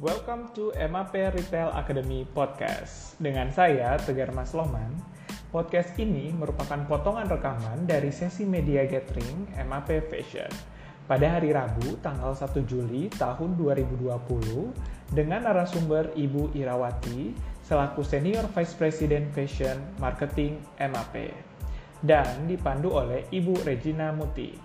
Welcome 0.00 0.48
to 0.56 0.72
MAP 0.80 1.12
Retail 1.12 1.76
Academy 1.76 2.24
Podcast. 2.24 3.20
Dengan 3.20 3.52
saya, 3.52 4.00
Tegar 4.00 4.32
Mas 4.32 4.56
Loman. 4.56 4.96
Podcast 5.52 5.92
ini 6.00 6.32
merupakan 6.32 6.88
potongan 6.88 7.28
rekaman 7.28 7.84
dari 7.84 8.08
sesi 8.08 8.48
media 8.48 8.88
gathering 8.88 9.44
MAP 9.60 10.08
Fashion 10.08 10.48
pada 11.04 11.36
hari 11.36 11.52
Rabu 11.52 12.00
tanggal 12.00 12.32
1 12.32 12.64
Juli 12.64 13.12
tahun 13.12 13.60
2020 13.60 15.12
dengan 15.12 15.44
narasumber 15.44 16.16
Ibu 16.16 16.56
Irawati 16.56 17.36
selaku 17.60 18.00
Senior 18.00 18.48
Vice 18.56 18.72
President 18.80 19.28
Fashion 19.36 19.76
Marketing 20.00 20.64
MAP 20.80 21.28
dan 22.00 22.48
dipandu 22.48 22.96
oleh 22.96 23.28
Ibu 23.28 23.68
Regina 23.68 24.16
Muti. 24.16 24.56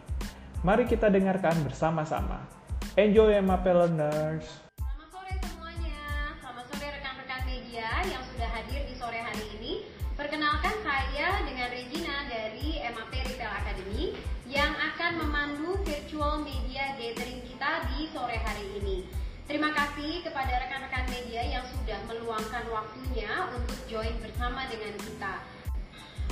Mari 0.64 0.88
kita 0.88 1.11
dengarkan 1.11 1.60
bersama-sama. 1.68 2.39
Enjoy 2.96 3.36
MAP 3.43 3.68
Learners! 3.68 4.64
Virtual 16.25 16.42
media 16.42 16.97
gathering 16.97 17.38
kita 17.46 17.86
di 17.93 18.10
sore 18.10 18.42
hari 18.42 18.65
ini. 18.82 19.06
Terima 19.46 19.70
kasih 19.70 20.25
kepada 20.25 20.57
rekan-rekan 20.57 21.06
media 21.06 21.46
yang 21.46 21.61
sudah 21.70 22.01
meluangkan 22.10 22.65
waktunya 22.74 23.29
untuk 23.54 23.78
join 23.86 24.10
bersama 24.18 24.65
dengan 24.65 24.98
kita. 25.06 25.38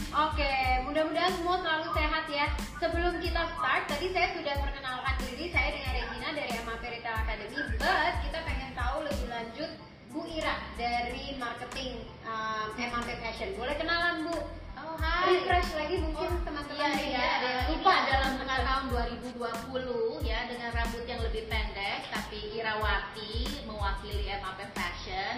Oke, 0.10 0.82
mudah-mudahan 0.90 1.38
semua 1.38 1.62
selalu 1.62 1.94
sehat 1.94 2.26
ya. 2.26 2.50
Sebelum 2.82 3.22
kita 3.22 3.46
start, 3.54 3.86
tadi 3.86 4.10
saya 4.18 4.34
sudah 4.34 4.56
perkenalkan 4.66 5.16
diri, 5.30 5.54
saya 5.54 5.70
dengan 5.78 5.94
Regina 5.94 6.30
dari 6.42 6.52
MAP 6.66 6.84
Retail 6.90 7.18
Academy, 7.22 7.62
but 7.78 8.14
kita 8.26 8.40
pengen 8.50 8.72
tahu 8.74 8.98
lebih 9.06 9.28
lanjut 9.30 9.70
Bu 10.10 10.26
Ira 10.26 10.58
dari 10.74 11.38
marketing 11.38 12.02
um, 12.26 12.74
MAP 12.82 13.10
Fashion. 13.22 13.54
Boleh 13.62 13.78
kenalan 13.78 14.26
Bu? 14.26 14.63
Hai. 15.00 15.42
Refresh 15.42 15.72
lagi 15.74 15.96
mungkin 15.98 16.28
Oh, 16.30 16.42
teman-teman 16.46 16.78
iya, 16.78 16.90
media 16.94 17.18
iya. 17.18 17.34
Ini 17.66 17.82
lupa 17.82 17.92
adalah 18.06 18.30
tengah 18.38 18.60
tahun 18.62 18.84
2020 18.94 20.22
ya 20.22 20.40
dengan 20.46 20.70
rambut 20.70 21.06
yang 21.10 21.22
lebih 21.26 21.44
pendek 21.50 22.02
tapi 22.14 22.38
Irawati 22.54 23.66
mewakili 23.66 24.30
MAP 24.30 24.60
Fashion. 24.78 25.36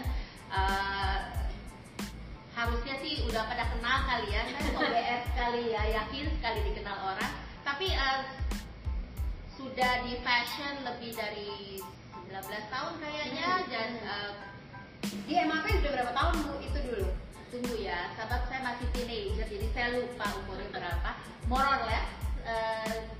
Eh, 0.51 1.19
harusnya 2.55 2.95
sih 2.99 3.23
udah 3.27 3.43
pada 3.47 3.63
kenal 3.71 3.97
kali 4.07 4.27
ya, 4.31 4.41
saya 4.47 4.71
OBS 4.75 5.21
sekali 5.31 5.63
ya, 5.71 5.81
yakin 6.03 6.25
sekali 6.39 6.59
dikenal 6.71 6.97
orang. 7.15 7.33
Tapi 7.63 7.87
eh, 7.95 8.19
sudah 9.55 9.91
di 10.03 10.19
fashion 10.19 10.83
lebih 10.83 11.15
dari 11.15 11.79
19 12.27 12.43
tahun 12.71 12.93
kayaknya 12.99 13.49
dan 13.71 13.89
eh, 14.03 14.31
Di 15.05 15.33
MAP 15.47 15.65
sudah 15.69 15.91
berapa 15.95 16.11
tahun 16.11 16.33
Bu 16.43 16.53
itu 16.59 16.79
dulu? 16.91 17.24
Tunggu 17.55 17.87
ya, 17.87 18.11
sahabat 18.19 18.51
saya 18.51 18.59
masih 18.67 18.87
teenager 18.91 19.47
jadi 19.47 19.67
saya 19.71 19.87
lupa 19.95 20.27
umurnya 20.43 20.67
berapa. 20.75 21.09
More 21.47 21.63
or 21.63 21.81
less, 21.87 22.09
ya 22.43 23.15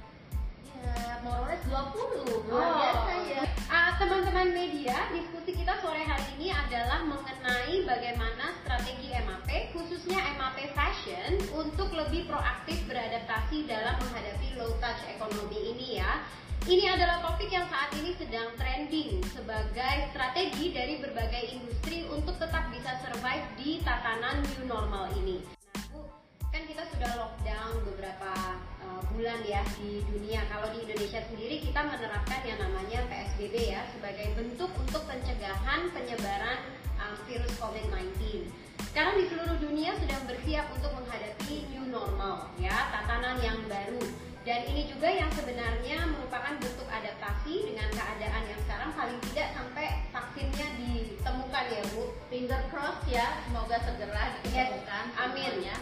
more 1.24 1.40
or 1.40 1.48
less 1.48 1.64
20 1.72 2.52
luar 2.52 2.68
biasa 2.84 3.12
ya. 3.32 3.42
Ah, 3.72 3.96
teman-teman 3.96 4.52
media, 4.52 5.08
diskusi 5.16 5.56
kita 5.56 5.80
sore 5.80 6.04
hari 6.04 6.28
ini 6.36 6.52
adalah 6.52 7.08
mengenai 7.08 7.82
bagaimana 7.88 8.54
strategi 8.62 9.16
MAP, 9.16 9.72
khususnya 9.72 10.20
MAP 10.36 10.70
Fashion, 10.76 11.40
untuk 11.56 11.96
lebih 11.96 12.28
proaktif 12.28 12.78
beradaptasi 12.92 13.66
dalam 13.66 13.96
menghadapi 14.04 14.60
low 14.60 14.76
touch 14.84 15.02
ekonomi 15.08 15.74
ini 15.74 15.88
ya. 16.04 16.28
Ini 16.66 16.98
adalah 16.98 17.22
topik 17.22 17.54
yang 17.54 17.70
saat 17.70 17.94
ini 17.94 18.18
sedang 18.18 18.50
trending 18.58 19.22
sebagai 19.38 20.10
strategi 20.10 20.74
dari 20.74 20.98
berbagai 20.98 21.54
industri 21.54 22.10
untuk 22.10 22.42
tetap 22.42 22.74
bisa 22.74 22.98
survive 23.06 23.46
di 23.54 23.86
tatanan 23.86 24.42
new 24.42 24.66
normal 24.66 25.06
ini. 25.14 25.46
Nah, 25.94 26.10
kan 26.50 26.66
kita 26.66 26.90
sudah 26.90 27.22
lockdown 27.22 27.86
beberapa 27.86 28.58
uh, 28.82 28.98
bulan 29.14 29.46
ya 29.46 29.62
di 29.78 30.02
dunia. 30.10 30.42
Kalau 30.50 30.74
di 30.74 30.90
Indonesia 30.90 31.22
sendiri 31.30 31.62
kita 31.62 31.86
menerapkan 31.86 32.42
yang 32.42 32.58
namanya 32.58 33.06
PSBB 33.14 33.70
ya 33.70 33.86
sebagai 33.94 34.34
bentuk 34.34 34.74
untuk 34.74 35.06
pencegahan 35.06 35.94
penyebaran 35.94 36.66
uh, 37.06 37.16
virus 37.30 37.54
COVID-19. 37.62 38.50
Sekarang 38.90 39.16
di 39.20 39.30
seluruh 39.30 39.58
dunia 39.62 39.94
sedang 40.02 40.24
bersiap 40.26 40.66
untuk 40.74 40.92
menghadapi 40.98 41.70
new 41.70 41.86
normal 41.94 42.50
ya, 42.58 42.90
tatanan 42.90 43.38
yang 43.44 43.62
baru. 43.70 44.02
Dan 44.46 44.62
ini 44.70 44.86
juga 44.86 45.10
yang 45.10 45.30
sebenarnya 45.34 46.06
merupakan 46.06 46.54
bentuk 46.62 46.86
adaptasi 46.86 47.66
dengan 47.66 47.90
keadaan 47.90 48.46
yang 48.46 48.60
sekarang 48.70 48.94
paling 48.94 49.18
tidak 49.34 49.58
sampai 49.58 50.06
vaksinnya 50.14 50.68
ditemukan 50.78 51.66
ya 51.74 51.84
Bu. 51.98 52.14
Finger 52.30 52.62
cross 52.70 53.02
ya, 53.10 53.42
semoga 53.50 53.82
segera 53.82 54.38
ditemukan. 54.46 55.06
amin. 55.18 55.50
semuanya. 55.50 55.76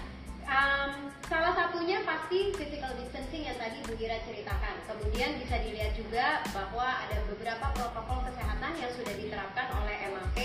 Um, 0.43 1.11
salah 1.27 1.55
satunya 1.55 2.03
pasti 2.03 2.51
physical 2.55 2.91
distancing 2.99 3.47
yang 3.47 3.59
tadi 3.59 3.83
Bu 3.83 3.99
Gira 3.99 4.19
ceritakan. 4.23 4.75
Kemudian 4.87 5.39
bisa 5.43 5.59
dilihat 5.59 5.95
juga 5.99 6.43
bahwa 6.55 7.03
ada 7.03 7.19
beberapa 7.31 7.67
protokol 7.75 8.27
kesehatan 8.31 8.79
yang 8.79 8.91
sudah 8.95 9.15
diterapkan 9.15 9.67
oleh 9.83 9.95
MAP. 10.07 10.37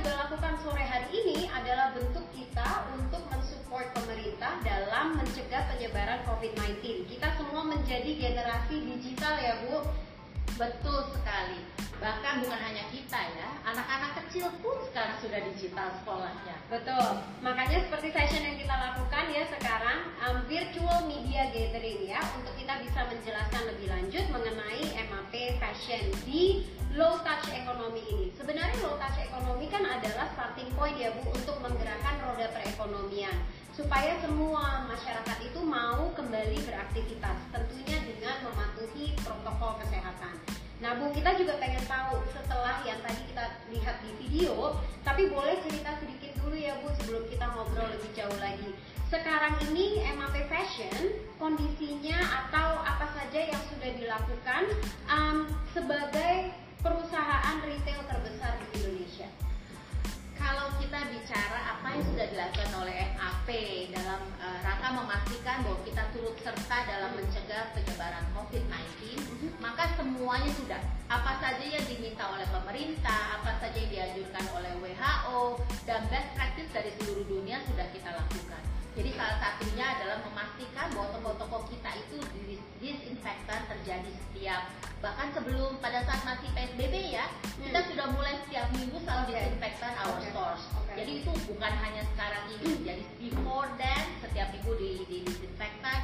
Juga 0.00 0.16
lakukan 0.16 0.56
sore 0.64 0.80
hari 0.80 1.12
ini 1.12 1.44
adalah 1.52 1.92
bentuk 1.92 2.24
kita 2.32 2.88
untuk 2.96 3.20
mensupport 3.28 3.84
pemerintah 3.92 4.56
dalam 4.64 5.20
mencegah 5.20 5.68
penyebaran 5.68 6.24
COVID-19. 6.24 7.04
Kita 7.04 7.28
semua 7.36 7.68
menjadi 7.68 8.08
generasi 8.16 8.80
digital 8.80 9.36
ya 9.36 9.60
Bu. 9.60 9.84
Betul 10.56 11.00
sekali. 11.12 11.60
Bahkan 12.00 12.40
bukan 12.40 12.60
hanya 12.64 12.88
kita 12.88 13.20
ya, 13.36 13.48
anak-anak 13.60 14.24
kecil 14.24 14.48
pun 14.64 14.72
sekarang 14.88 15.20
sudah 15.20 15.36
digital 15.52 15.92
sekolahnya. 16.00 16.56
Betul. 16.72 17.20
Makanya 17.44 17.84
seperti 17.84 18.08
session 18.08 18.40
yang 18.40 18.56
kita 18.56 18.72
lakukan 18.72 19.28
ya 19.28 19.44
sekarang 19.52 20.08
um, 20.24 20.40
virtual 20.48 21.04
media 21.04 21.52
gathering 21.52 22.08
ya 22.08 22.24
untuk 22.40 22.56
kita 22.56 22.80
bisa 22.80 23.04
menjelaskan 23.04 23.62
lebih 23.68 23.92
lanjut 23.92 24.24
mengenai 24.32 24.82
MAP 24.96 25.34
fashion 25.60 26.08
di 26.24 26.64
low 26.96 27.20
touch 27.20 27.52
ekonomi 27.52 28.00
ini. 28.08 28.26
Sebenarnya 28.32 28.80
low 28.80 28.96
touch 28.96 29.20
ekonomi 29.20 29.68
kan 29.68 29.84
adalah 29.84 30.32
starting 30.32 30.72
point 30.72 30.96
ya 30.96 31.12
Bu 31.12 31.36
untuk 31.36 31.60
menggerakkan 31.60 32.16
roda 32.24 32.48
perekonomian 32.48 33.36
supaya 33.80 34.12
semua 34.20 34.84
masyarakat 34.92 35.38
itu 35.40 35.60
mau 35.64 36.12
kembali 36.12 36.60
beraktivitas 36.68 37.48
tentunya 37.48 37.96
dengan 38.04 38.36
mematuhi 38.52 39.16
protokol 39.24 39.80
kesehatan. 39.80 40.36
Nah 40.84 41.00
Bu, 41.00 41.08
kita 41.16 41.32
juga 41.40 41.56
pengen 41.56 41.80
tahu 41.88 42.20
setelah 42.28 42.84
yang 42.84 43.00
tadi 43.00 43.24
kita 43.32 43.56
lihat 43.72 44.04
di 44.04 44.12
video, 44.20 44.76
tapi 45.00 45.32
boleh 45.32 45.56
cerita 45.64 45.96
sedikit 45.96 46.36
dulu 46.44 46.56
ya 46.60 46.76
Bu 46.84 46.92
sebelum 47.00 47.24
kita 47.32 47.48
ngobrol 47.56 47.88
lebih 47.88 48.12
jauh 48.12 48.36
lagi. 48.36 48.68
Sekarang 49.08 49.56
ini 49.72 50.04
MAP 50.12 50.36
Fashion 50.52 51.16
kondisinya 51.40 52.20
atau 52.20 52.84
apa 52.84 53.08
saja 53.16 53.48
yang 53.48 53.62
sudah 53.72 53.90
dilakukan 53.96 54.62
um, 55.08 55.48
sebagai 55.72 56.52
perusahaan 56.84 57.56
retail 57.64 58.00
terbesar 58.04 58.60
di 58.60 58.66
Indonesia. 58.76 59.49
Kalau 60.40 60.72
kita 60.80 61.12
bicara 61.12 61.76
apa 61.76 61.86
yang 61.92 62.02
sudah 62.08 62.26
dilakukan 62.32 62.72
oleh 62.80 63.12
MAP 63.12 63.48
dalam 63.92 64.24
eh, 64.40 64.58
rangka 64.64 64.88
memastikan 64.96 65.60
bahwa 65.68 65.84
kita 65.84 66.02
turut 66.16 66.32
serta 66.40 66.76
dalam 66.88 67.12
mencegah 67.12 67.76
penyebaran 67.76 68.24
COVID-19, 68.32 69.20
maka 69.60 69.92
semuanya 70.00 70.48
sudah. 70.56 70.80
Apa 71.12 71.36
saja 71.44 71.60
yang 71.60 71.84
diminta 71.84 72.24
oleh 72.24 72.48
pemerintah, 72.48 73.36
apa 73.36 73.60
saja 73.60 73.76
yang 73.76 73.92
dianjurkan 73.92 74.44
oleh 74.56 74.72
WHO, 74.80 75.60
dan 75.84 76.08
best 76.08 76.32
practice 76.32 76.70
dari 76.72 76.90
seluruh 76.96 77.26
dunia 77.28 77.60
sudah 77.68 77.84
kita 77.92 78.08
lakukan. 78.08 78.69
Jadi 78.90 79.10
salah 79.14 79.38
satunya 79.38 79.86
adalah 79.86 80.18
memastikan 80.26 80.86
bahwa 80.90 81.08
toko-toko 81.14 81.58
kita 81.70 81.90
itu 81.94 82.18
dis- 82.46 82.68
disinfektan 82.82 83.60
terjadi 83.70 84.10
setiap 84.10 84.62
bahkan 85.00 85.32
sebelum 85.32 85.80
pada 85.80 86.04
saat 86.04 86.20
masih 86.28 86.48
PSBB 86.52 87.16
ya 87.16 87.24
kita 87.56 87.80
sudah 87.88 88.06
mulai 88.12 88.36
setiap 88.44 88.68
minggu 88.76 89.00
selalu 89.00 89.22
Oke. 89.24 89.32
disinfektan 89.32 89.92
our 89.96 90.16
Oke. 90.20 90.28
stores. 90.28 90.62
Oke. 90.76 90.92
Jadi 90.96 91.12
itu 91.24 91.32
bukan 91.48 91.72
hanya 91.80 92.02
sekarang 92.12 92.44
ini. 92.60 92.70
Jadi 92.84 93.02
before 93.16 93.68
then 93.80 94.04
setiap 94.20 94.48
minggu 94.52 94.72
di, 94.76 94.90
di 95.08 95.16
disinfektan 95.24 95.98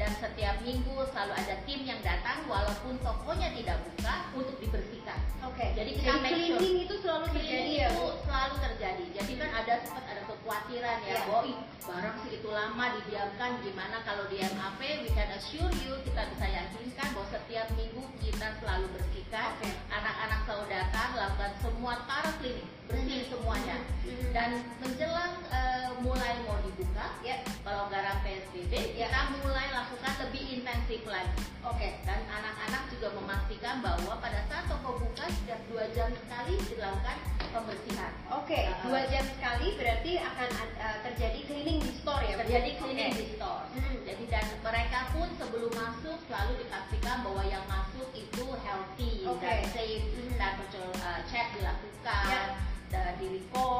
dan 0.00 0.10
setiap 0.16 0.56
minggu 0.64 0.96
selalu 1.12 1.32
ada 1.36 1.54
tim 1.68 1.80
yang 1.84 2.00
datang 2.00 2.42
walaupun 2.48 2.96
tokonya 3.04 3.52
tidak 3.52 3.84
buka 3.84 4.14
untuk 4.32 4.56
dibersihkan. 4.58 5.18
Oke. 5.44 5.76
Jadi 5.76 5.90
kita 6.00 6.12
make 6.18 6.40
sure 6.48 6.56
cleaning 6.56 6.88
itu 6.88 6.94
selalu 7.04 7.26
terjadi 7.36 7.72
ya 7.84 7.88
itu 7.92 8.00
Bu. 8.00 8.06
Selalu 8.40 8.56
terjadi. 8.72 9.04
Jadi 9.20 9.32
kan 9.36 9.50
ada 9.52 9.74
sempat 9.84 10.04
ada 10.08 10.24
kekhawatiran 10.24 10.98
ya, 11.04 11.12
Ya. 11.12 11.20
bahwa 11.28 11.44
ih, 11.44 11.60
barang 11.84 12.16
segitu 12.24 12.48
lama 12.48 12.84
didiamkan 12.96 13.60
gimana 13.60 14.00
kalau 14.00 14.24
di 14.32 14.40
MAP 14.40 14.80
we 15.04 15.12
can 15.12 15.28
assure 15.36 15.68
you 15.84 15.92
kita 16.08 16.24
bisa 16.32 16.46
yakinkan 16.48 17.08
bahwa 17.12 17.28
setiap 17.28 17.68
minggu 17.76 18.00
kita 18.16 18.48
selalu 18.64 18.88
bersihkan 18.96 19.60
Oke. 19.60 19.68
anak-anak 19.92 20.40
selalu 20.48 20.64
datang 20.72 21.08
lakukan 21.20 21.52
semua 21.60 21.92
para 22.08 22.32
klinik 22.40 22.64
bersih 22.88 23.28
semuanya 23.28 23.76
Mhm. 24.08 24.32
dan 24.32 24.50
menjelang 24.80 25.36
eh, 25.52 25.88
mulai 26.00 26.40
mau 26.48 26.56
dibuka 26.64 27.12
Ya. 27.20 27.44
pelonggaran 27.60 28.24
PSBB 28.24 28.72
Ya. 28.96 29.12
kita 29.12 29.36
mulai 29.36 29.68
lakukan 29.68 30.14
lebih 30.24 30.42
intensif 30.56 31.04
lagi 31.04 31.44
Oke. 31.60 32.00
dan 32.08 32.24
anak-anak 32.24 32.88
juga 32.88 33.12
memastikan 33.20 33.84
bahwa 33.84 34.16
pada 34.16 34.40
saat 34.48 34.64
toko 34.64 34.96
buka 34.96 35.28
setiap 35.28 35.60
dua 35.68 35.84
jam 35.92 36.08
sekali 36.08 36.56
dilakukan 36.56 37.18
pembersihan 37.50 38.12
Oke, 38.30 38.60
Uh, 38.60 38.74
dua 38.86 39.00
jam 39.10 39.24
sekali 39.26 39.74
berarti 39.74 40.12
akan 40.18 40.50
uh, 40.78 40.98
terjadi 41.06 41.38
cleaning 41.46 41.78
di 41.82 41.92
store 41.98 42.22
ya? 42.26 42.34
Terjadi 42.42 42.70
cleaning 42.78 43.10
Oke. 43.10 43.18
di 43.18 43.26
store. 43.34 43.64
Hmm. 43.74 43.96
Jadi 44.06 44.24
dan 44.26 44.46
mereka 44.62 45.00
pun 45.14 45.28
sebelum 45.38 45.70
masuk 45.70 46.18
selalu 46.26 46.52
dipastikan 46.62 47.16
bahwa 47.26 47.42
yang 47.46 47.64
masuk 47.66 48.08
itu 48.14 48.44
healthy 48.62 49.12
Oke. 49.26 49.42
dan 49.42 49.66
safe, 49.70 50.02
Mhm. 50.14 50.34
temperature 50.38 50.90
uh, 51.02 51.20
check 51.26 51.46
dilakukan. 51.54 52.24
Ya. 52.30 52.42
Dan 52.90 53.14
di 53.22 53.26
record. 53.38 53.79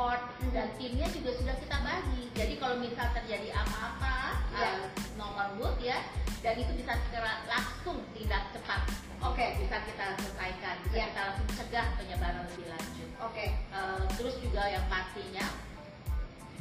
Dan 0.50 0.68
timnya 0.80 1.06
juga 1.12 1.30
sudah 1.36 1.56
kita 1.60 1.76
bagi. 1.84 2.22
Jadi 2.34 2.54
kalau 2.58 2.76
misal 2.80 3.06
terjadi 3.12 3.48
apa-apa, 3.54 4.16
Ya. 4.50 4.82
uh, 4.82 4.88
normal 5.14 5.48
mood 5.60 5.76
ya, 5.78 6.02
dan 6.42 6.58
itu 6.58 6.72
bisa 6.74 6.98
segera 7.06 7.44
langsung 7.46 8.02
tindak 8.16 8.50
cepat. 8.56 8.82
Oke. 9.20 9.46
bisa 9.60 9.76
kita 9.84 10.16
selesaikan, 10.16 10.74
bisa 10.88 10.96
Ya. 10.96 11.06
kita 11.12 11.20
langsung 11.28 11.48
cegah 11.52 11.86
penyebaran 12.00 12.40
lebih 12.48 12.66
lanjut. 12.72 13.10
Oke. 13.20 13.46
Uh, 13.68 14.00
terus 14.16 14.40
juga 14.40 14.64
yang 14.64 14.84
pastinya 14.88 15.44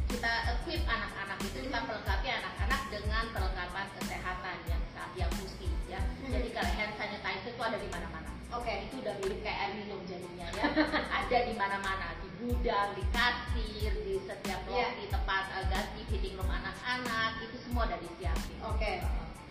kita 0.10 0.34
equip 0.58 0.82
anak-anak 0.90 1.38
itu 1.46 1.58
kita 1.70 1.80
pelengkapi 1.86 2.28
anak-anak 2.34 2.82
dengan 2.90 3.24
perlengkapan 3.30 3.88
kesehatan 4.02 4.58
yang 4.68 4.82
saat 4.92 5.12
yang 5.16 5.32
mesti 5.38 5.70
ya. 5.88 6.02
Hmm. 6.02 6.34
Jadi 6.34 6.50
kalau 6.52 6.72
hand 6.74 6.94
sanitizer 6.98 7.54
itu 7.56 7.62
ada 7.64 7.78
di 7.80 7.90
mana-mana. 7.94 8.30
Oke. 8.58 8.74
Itu 8.90 9.06
udah 9.06 9.14
mirip 9.22 9.40
kayak 9.46 9.60
air 9.64 9.74
minum 9.80 10.02
jadinya 10.10 10.48
ya. 10.58 10.64
ada 11.24 11.38
di 11.46 11.54
mana-mana, 11.56 12.08
di 12.20 12.29
gudang, 12.40 12.90
di 12.96 13.04
kasir, 13.12 13.92
di 14.08 14.16
setiap 14.24 14.62
Iya. 14.66 14.96
lobi 14.96 15.06
tempat 15.12 15.44
uh, 15.52 15.66
ganti 15.68 16.02
fitting 16.08 16.36
room 16.40 16.48
anak-anak 16.48 17.44
itu 17.44 17.58
semua 17.68 17.84
udah 17.92 18.00
disiapin. 18.00 18.58
Oke. 18.64 18.94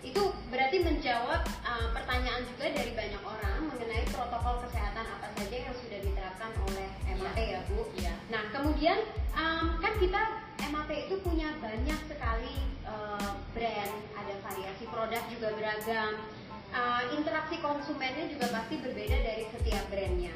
Itu 0.00 0.32
berarti 0.48 0.78
menjawab 0.80 1.42
uh, 1.66 1.88
pertanyaan 1.92 2.46
juga 2.48 2.72
dari 2.72 2.92
banyak 2.96 3.20
orang 3.20 3.58
mengenai 3.68 4.08
protokol 4.08 4.64
kesehatan 4.64 5.04
apa 5.04 5.26
saja 5.36 5.56
yang 5.68 5.74
sudah 5.76 5.98
diterapkan 6.00 6.50
oleh 6.64 6.88
MAP 7.12 7.38
ya 7.38 7.60
Bu. 7.68 7.84
Iya. 7.98 8.14
Nah 8.32 8.42
kemudian 8.54 8.98
um, 9.36 9.76
kan 9.82 9.92
kita 10.00 10.22
MAP 10.72 10.90
itu 11.08 11.14
punya 11.20 11.52
banyak 11.60 12.00
sekali 12.08 12.56
uh, 12.88 13.36
brand, 13.52 13.94
ada 14.16 14.34
variasi 14.48 14.84
produk 14.88 15.22
juga 15.28 15.48
beragam. 15.58 16.12
Uh, 16.68 17.00
interaksi 17.16 17.56
konsumennya 17.64 18.28
juga 18.28 18.52
pasti 18.52 18.76
berbeda 18.76 19.18
dari 19.24 19.44
setiap 19.50 19.88
brandnya. 19.88 20.32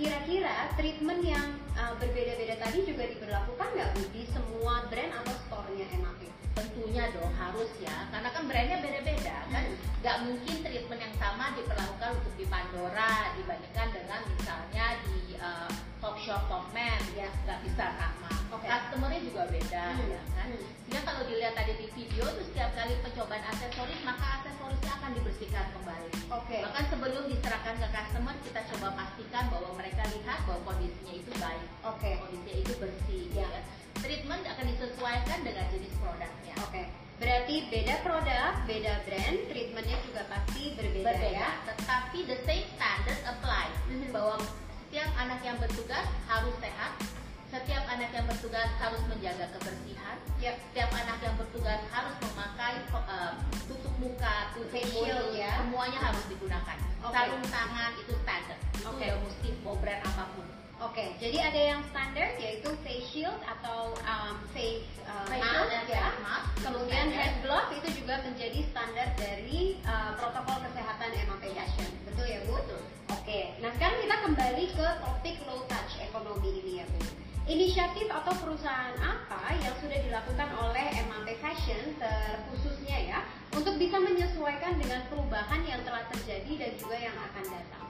Kira-kira 0.00 0.72
treatment 0.80 1.20
yang 1.20 1.60
uh, 1.76 1.92
berbeda-beda 2.00 2.56
tadi 2.56 2.88
juga 2.88 3.04
diberlakukan 3.04 3.68
nggak 3.76 3.90
Bu 3.92 4.02
di 4.16 4.24
semua 4.32 4.88
brand 4.88 5.12
atau 5.12 5.36
store-nya 5.44 5.92
MAP? 6.00 6.24
Tentunya 6.56 7.12
dong 7.12 7.28
harus 7.36 7.68
ya, 7.84 8.08
karena 8.08 8.32
kan 8.32 8.48
brandnya 8.48 8.80
beda-beda 8.80 9.36
kan. 9.52 9.60
Hmm. 9.68 9.76
Nggak 10.00 10.16
mungkin 10.24 10.56
treatment 10.64 11.00
yang 11.04 11.16
sama 11.20 11.52
diperlakukan 11.52 12.10
untuk 12.16 12.32
di 12.40 12.48
Pandora 12.48 13.36
dibandingkan 13.36 13.88
dengan 13.92 14.20
misalnya 14.24 14.86
di 15.04 15.36
uh, 15.36 15.68
Top 16.00 16.16
Shop 16.16 16.42
Top 16.48 16.64
Man 16.72 17.00
ya 17.12 17.28
nggak 17.44 17.60
bisa 17.62 17.84
sama. 17.92 18.28
Oke. 18.50 18.66
Customernya 18.66 19.20
juga 19.22 19.42
beda 19.46 19.84
Hmm. 19.94 20.08
ya 20.08 20.20
kan. 20.32 20.46
Hmm. 20.48 20.64
Sehingga 20.82 21.00
kalau 21.04 21.22
dilihat 21.24 21.54
tadi 21.54 21.72
di 21.76 21.86
video 21.92 22.24
tuh 22.26 22.44
setiap 22.44 22.70
kali 22.74 22.98
pencobaan 22.98 23.44
aksesoris 23.46 24.00
maka 24.02 24.26
aksesorisnya 24.40 24.92
akan 24.96 25.10
dibersihkan 25.14 25.66
kembali. 25.70 26.10
Oke. 26.30 26.56
Bahkan 26.60 26.84
sebelum 26.88 27.22
diserahkan 27.28 27.74
ke 27.78 27.88
customer 27.88 28.34
kita 28.42 28.60
coba 28.66 28.88
pastikan 28.96 29.44
bahwa 29.48 29.70
mereka 29.76 30.02
lihat 30.08 30.38
bahwa 30.44 30.60
kondisinya 30.66 31.14
itu 31.14 31.30
baik 31.36 31.66
Oke. 31.84 32.10
kondisinya 32.18 32.54
itu 32.58 32.72
bersih 32.76 33.22
Ya. 33.30 33.46
ya. 33.46 33.60
Treatment 34.00 34.42
akan 34.42 34.64
disesuaikan 34.66 35.38
dengan 35.44 35.64
jenis 35.68 35.92
produknya. 36.00 36.54
Oke, 36.64 36.82
berarti 37.20 37.54
beda 37.68 37.94
produk, 38.00 38.52
beda 38.64 38.92
brand, 39.04 39.38
treatmentnya 39.46 39.98
juga 40.00 40.22
pasti 40.24 40.62
berbeda, 40.72 41.04
Berbeda, 41.04 41.36
ya. 41.36 41.50
tetapi 41.68 42.18
the 42.24 42.38
same 42.42 42.64
standard 42.74 43.20
apply 43.28 43.68
Mhm. 43.92 44.08
bahwa 44.08 44.40
setiap 44.90 45.14
anak 45.22 45.38
yang 45.46 45.54
bertugas 45.62 46.02
harus 46.26 46.50
sehat, 46.58 46.98
setiap 47.46 47.86
anak 47.86 48.10
yang 48.10 48.26
bertugas 48.26 48.66
harus 48.82 48.98
menjaga 49.06 49.46
kebersihan, 49.54 50.18
Yap. 50.42 50.58
setiap 50.66 50.90
anak 50.90 51.18
yang 51.22 51.34
bertugas 51.38 51.78
harus 51.94 52.10
memakai 52.26 52.74
uh, 52.90 53.38
tutup 53.70 53.94
muka, 54.02 54.50
tutup 54.50 54.74
Face 54.74 54.90
shield, 54.90 55.14
mulut, 55.30 55.38
ya. 55.38 55.62
semuanya 55.62 56.10
harus 56.10 56.26
digunakan. 56.26 56.74
Oke. 57.06 57.14
Sarung 57.14 57.44
tangan 57.46 57.92
itu 58.02 58.12
standar, 58.18 58.58
itu 58.58 58.82
Oke. 58.82 58.98
udah 58.98 59.14
mesti 59.22 59.48
mau 59.62 59.78
brand 59.78 60.02
apa 60.02 60.24
pun. 60.34 60.46
Oke, 60.82 61.04
jadi 61.22 61.38
ada 61.38 61.60
yang 61.70 61.80
standar 61.94 62.26
yaitu 62.42 62.70
face 62.82 63.06
shield 63.14 63.38
atau 63.46 63.94
um, 63.94 64.42
face, 64.50 64.90
uh, 65.06 65.22
Face 65.30 65.38
mask, 65.38 65.86
ya. 65.86 66.18
mask, 66.18 66.50
Kemudian 66.66 67.14
standar. 67.14 67.30
hand 67.30 67.36
glove 67.46 67.70
itu 67.78 67.88
juga 68.02 68.14
menjadi 68.26 68.58
standar 68.74 69.06
dari 69.14 69.78
uh, 69.86 70.18
protokol 70.18 70.66
kesehatan 70.66 71.14
MAP 71.30 71.44
Fashion. 71.54 71.90
Betul 72.10 72.26
ya 72.26 72.42
Bu? 72.42 72.58
Betul. 72.58 72.82
Oke, 73.20 73.52
nah 73.60 73.68
sekarang 73.76 74.00
kita 74.00 74.16
kembali 74.24 74.64
ke 74.72 74.86
topik 75.04 75.36
low 75.44 75.60
touch 75.68 76.00
ekonomi 76.00 76.64
ini 76.64 76.80
ya 76.80 76.88
Bu. 76.88 77.04
Inisiatif 77.52 78.08
atau 78.08 78.32
perusahaan 78.40 78.96
apa 78.96 79.60
yang 79.60 79.76
sudah 79.76 80.00
dilakukan 80.00 80.48
oleh 80.56 80.88
MAP 81.04 81.36
Fashion 81.36 82.00
terkhususnya 82.00 82.96
ya 82.96 83.20
untuk 83.52 83.76
bisa 83.76 84.00
menyesuaikan 84.00 84.80
dengan 84.80 85.04
perubahan 85.12 85.60
yang 85.68 85.84
telah 85.84 86.08
terjadi 86.08 86.64
dan 86.64 86.72
juga 86.80 86.96
yang 86.96 87.12
akan 87.12 87.44
datang? 87.44 87.86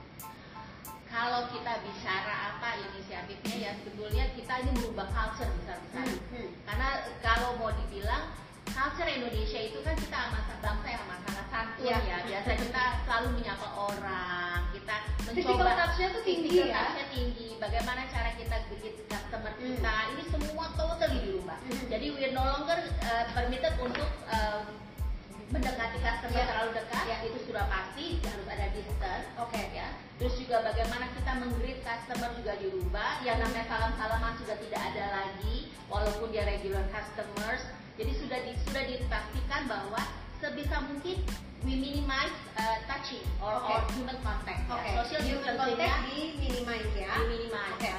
Kalau 1.06 1.46
kita 1.54 1.78
bicara 1.78 2.34
apa 2.50 2.82
inisiatifnya 2.90 3.70
ya 3.70 3.72
sebetulnya 3.86 4.34
kita 4.34 4.66
ini 4.66 4.82
merubah 4.82 5.06
culture 5.14 5.50
besar-besaran. 5.62 6.10
Hmm, 6.10 6.42
hmm. 6.42 6.50
Karena 6.66 6.88
kalau 7.22 7.54
mau 7.54 7.70
dibilang 7.70 8.34
culture 8.72 9.10
Indonesia 9.10 9.60
itu 9.60 9.78
kan 9.82 9.94
kita 9.96 10.16
amat 10.30 10.44
bangsa 10.60 10.86
yang 10.86 11.02
amat 11.08 11.20
sangat 11.26 11.46
santun 11.50 11.84
Ya. 11.84 11.98
ya. 12.04 12.18
Biasa 12.24 12.50
kita 12.56 12.82
selalu 13.06 13.28
menyapa 13.40 13.68
orang, 13.74 14.58
kita 14.70 14.94
mencoba 15.24 15.72
touch-nya 15.76 16.08
tuh 16.12 16.22
tinggi 16.22 16.68
ya. 16.68 16.82
tinggi. 17.08 17.48
Bagaimana 17.60 18.08
cara 18.08 18.30
kita 18.36 18.56
greet 18.68 18.96
customer 19.08 19.52
Hmm. 19.56 19.76
kita 19.76 19.94
ini 20.16 20.22
semua 20.28 20.64
totally 20.76 21.18
dirubah. 21.24 21.58
Hmm. 21.60 21.86
Jadi 21.88 22.06
we're 22.12 22.32
no 22.32 22.44
longer 22.44 22.78
uh, 23.04 23.24
permitted 23.32 23.74
untuk 23.80 24.08
um, 24.28 24.64
mendekati 25.50 25.98
customer 25.98 26.38
Ya. 26.38 26.46
terlalu 26.46 26.70
dekat, 26.78 27.02
Ya. 27.04 27.16
itu 27.26 27.38
sudah 27.44 27.64
pasti 27.66 28.06
harus 28.22 28.46
ada 28.46 28.66
distance. 28.70 29.26
Oke. 29.36 29.62
ya. 29.74 29.88
Terus 30.16 30.34
juga 30.36 30.56
bagaimana 30.62 31.10
kita 31.10 31.32
menggreet 31.36 31.80
customer 31.82 32.30
juga 32.38 32.52
dirubah. 32.56 33.10
Yang 33.26 33.36
namanya 33.42 33.64
salam-salaman 33.66 34.32
sudah 34.38 34.56
tidak 34.62 34.80
ada 34.94 35.04
lagi, 35.10 35.56
walaupun 35.90 36.28
dia 36.30 36.46
regular 36.46 36.84
customers. 36.88 37.66
Jadi 37.98 38.12
sudah 38.16 38.38
di, 38.46 38.52
sudah 38.64 38.82
dipastikan 38.86 39.62
bahwa 39.66 40.00
sebisa 40.40 40.76
mungkin 40.86 41.20
we 41.60 41.76
minimize 41.76 42.32
uh, 42.56 42.80
touching 42.88 43.20
or, 43.44 43.60
Oke. 43.60 43.68
or 43.68 43.80
human 43.92 44.16
contact. 44.24 44.64
ya. 44.64 44.72
Oke, 44.72 44.90
Social 45.04 45.40
contact 45.52 46.08
di 46.08 46.40
minimize 46.40 46.92
ya. 46.96 47.12
di 47.12 47.24
minimize 47.28 47.76
Oke. 47.76 47.90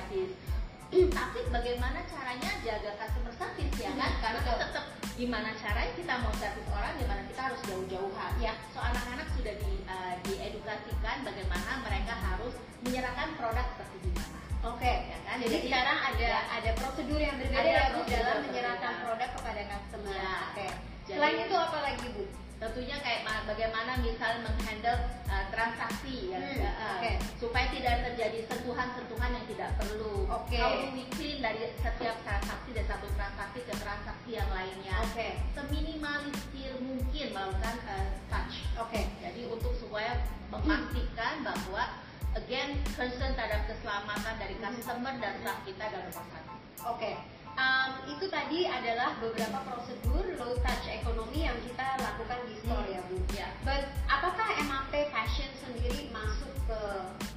Habis. 0.92 1.16
Tapi 1.16 1.40
bagaimana 1.48 2.00
caranya 2.06 2.52
jaga 2.62 2.92
customer 3.00 3.34
service 3.40 3.76
ya 3.80 3.92
kan? 3.96 4.12
Hmm, 4.12 4.22
Karena 4.22 4.40
betul. 4.44 4.58
tetap 4.60 4.86
gimana 5.16 5.50
caranya 5.56 5.94
kita 5.96 6.14
mau 6.20 6.34
service 6.36 6.70
orang, 6.72 6.94
gimana 7.00 7.22
kita 7.28 7.42
harus 7.42 7.62
jauh-jauhan. 7.64 8.32
Ya. 8.44 8.54
So 8.76 8.80
anak-anak 8.84 9.28
sudah 9.40 9.54
di, 9.56 9.74
uh, 9.88 10.14
diedukasikan 10.28 11.16
bagaimana 11.24 11.72
mereka 11.82 12.14
harus 12.16 12.54
menyerahkan 12.84 13.30
produk 13.40 13.66
seperti 13.76 13.98
gimana. 14.12 14.38
Oke, 14.62 14.94
Ya 15.10 15.18
kan? 15.26 15.36
Jadi, 15.42 15.58
Jadi- 15.58 15.68
sekarang 15.74 15.98
ada 16.06 16.28
Ya. 16.28 16.42
ada 16.54 16.72
prosedur 16.78 17.18
yang 17.18 17.36
berbeda 17.42 17.62
Ada 17.66 17.72
ya 17.72 17.84
prosedur 17.90 18.20
dalam 18.22 18.40
menyerahkan 18.46 18.94
produk 19.02 19.30
kepada 19.34 19.62
customer. 19.74 20.14
Ya. 20.14 20.34
Oke. 20.52 20.68
Jadi- 21.08 21.18
Selain 21.18 21.38
itu 21.42 21.56
apa 21.58 21.78
lagi 21.82 22.06
Bu? 22.14 22.24
Tentunya 22.62 23.02
kayak 23.02 23.26
ma- 23.26 23.42
bagaimana 23.44 23.98
misal 24.00 24.38
menghandle 24.40 24.94
uh, 25.26 25.46
transaksi 25.50 26.30
ya, 26.30 26.38
Hmm, 26.38 26.62
ya, 26.62 26.72
uh, 26.72 26.90
oke. 26.96 27.12
supaya 27.36 27.74
tidak 27.74 28.06
terjadi 28.06 28.46
sentuhan-sentuhan 28.46 29.34
yang 29.34 29.46
tidak 29.50 29.70
perlu. 29.76 30.30
Oke. 30.30 30.56
How 30.56 30.78
do 30.78 30.94
we 30.94 31.10
clean 31.10 31.42
dari 31.42 31.74
setiap 31.76 32.22
transaksi 32.22 32.70
dari 32.70 32.86
satu 32.86 33.10
transaksi 33.12 33.66
ke 33.66 33.74
transaksi 33.74 34.30
yang 34.32 34.46
lainnya. 34.48 34.94
Oke. 35.02 35.42
Seminimalisir 35.52 36.78
mungkin 36.78 37.28
melakukan 37.32 37.76
uh, 37.84 38.08
touch. 38.30 38.56
Oke. 38.78 39.10
Jadi 39.20 39.42
untuk 39.50 39.74
supaya 39.74 40.22
memastikan 40.48 41.42
bahwa 41.42 41.98
again 42.32 42.78
concern 42.94 43.34
terhadap 43.34 43.66
keselamatan 43.66 44.38
dari 44.38 44.54
Hmm. 44.56 44.70
customer 44.70 45.18
dan 45.18 45.34
staff 45.42 45.60
kita 45.66 45.86
dan 45.90 46.02
rumah 46.06 46.26
sakit. 46.30 46.58
Oke. 46.86 47.12
Um, 47.54 47.90
itu 48.08 48.26
tadi 48.28 48.66
adalah 48.66 49.16
beberapa 49.18 49.60
prosedur 49.64 50.24
low 50.36 50.56
touch 50.60 50.88
ekonomi 50.88 51.46
yang 51.46 51.58
kita 51.62 52.00
lakukan 52.00 52.40
di 52.48 52.56
store 52.60 52.84
Hmm. 52.84 52.94
ya 52.94 53.02
Bu. 53.06 53.18
Ya. 53.32 53.48
But 53.62 53.84
apakah 54.08 54.48
MAP 54.62 54.94
Fashion 55.10 55.52
sendiri 55.60 56.10
masuk 56.10 56.52
ke 56.66 56.82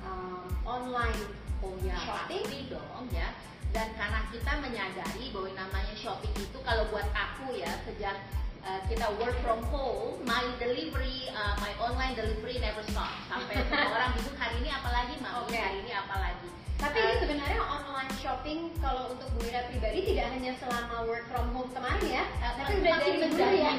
um, 0.02 0.46
online 0.64 1.20
Oh 1.60 1.72
ya, 1.80 1.96
Shopping? 1.96 2.44
pasti 2.44 2.68
dong 2.68 3.08
ya. 3.08 3.32
Dan 3.72 3.88
karena 3.96 4.20
kita 4.28 4.52
menyadari 4.60 5.32
bahwa 5.32 5.50
namanya 5.50 5.94
shopping 5.96 6.30
itu 6.36 6.58
kalau 6.60 6.84
buat 6.92 7.08
aku 7.10 7.56
ya 7.56 7.72
sejak 7.82 8.14
uh, 8.62 8.78
kita 8.86 9.08
work 9.18 9.34
from 9.42 9.64
home, 9.66 10.20
my 10.22 10.44
delivery, 10.60 11.26
uh, 11.32 11.56
my 11.58 11.72
online 11.80 12.14
delivery 12.14 12.62
never 12.62 12.84
stop. 12.86 13.10
Sampai 13.26 13.58
semua 13.66 13.90
orang 13.90 14.12
bingung 14.14 14.36
hari 14.36 14.62
ini 14.62 14.70
apalagi, 14.70 15.14
mami 15.18 15.48
Oke. 15.48 15.56
hari 15.58 15.78
ini 15.82 15.90
apalagi. 15.90 16.48
Tapi 16.74 16.98
ini 16.98 17.14
sebenarnya 17.18 17.60
online 17.62 18.12
shopping 18.18 18.58
kalau 18.78 19.10
untuk 19.10 19.28
Bu 19.32 19.44
Ira 19.44 19.64
pribadi 19.66 20.04
tidak 20.04 20.26
hanya 20.30 20.52
selama 20.58 21.06
work 21.06 21.24
from 21.28 21.46
home 21.50 21.70
kemarin 21.70 22.04
ya, 22.04 22.24
Uh, 22.36 22.52
tapi 22.58 22.72
semakin 22.76 23.14
menjadi 23.20 23.58
ya. 23.58 23.72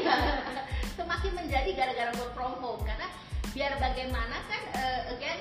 semakin 0.98 1.32
menjadi 1.36 1.70
gara-gara 1.76 2.12
work 2.16 2.34
from 2.34 2.54
home 2.58 2.82
karena 2.82 3.08
biar 3.52 3.72
bagaimana 3.78 4.36
kan 4.48 4.62
uh, 4.74 5.02
again 5.12 5.38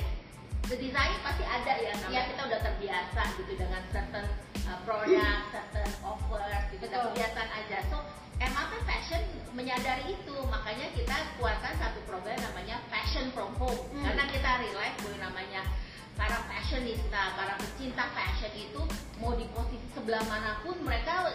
the 0.67 0.77
desire 0.77 1.19
pasti 1.21 1.43
ada 1.43 1.73
ya 1.75 1.95
Ya. 2.11 2.23
kita 2.27 2.43
udah 2.43 2.61
terbiasa 2.61 3.21
gitu 3.39 3.53
dengan 3.55 3.83
certain 3.91 4.27
uh, 4.65 4.79
product, 4.83 5.43
certain 5.51 5.91
offers 6.03 6.65
gitu 6.69 6.85
Betul. 6.85 7.01
kebiasaan 7.11 7.51
aja 7.55 7.79
so 7.89 7.99
MAP 8.35 8.73
Fashion 8.85 9.23
menyadari 9.53 10.11
itu 10.11 10.35
makanya 10.45 10.91
kita 10.93 11.17
keluarkan 11.35 11.73
satu 11.75 12.03
program 12.05 12.35
namanya 12.43 12.83
Fashion 12.87 13.31
from 13.31 13.55
Home 13.57 13.79
Hmm. 13.89 14.05
karena 14.05 14.25
kita 14.29 14.51
realize 14.61 14.97
bahwa 15.01 15.19
namanya 15.23 15.63
para 16.15 16.39
fashionista, 16.47 17.35
para 17.35 17.55
pecinta 17.59 18.05
fashion 18.15 18.53
itu 18.55 18.83
mau 19.19 19.35
di 19.35 19.47
posisi 19.51 19.87
sebelah 19.95 20.23
mana 20.27 20.63
pun 20.63 20.79
mereka 20.83 21.31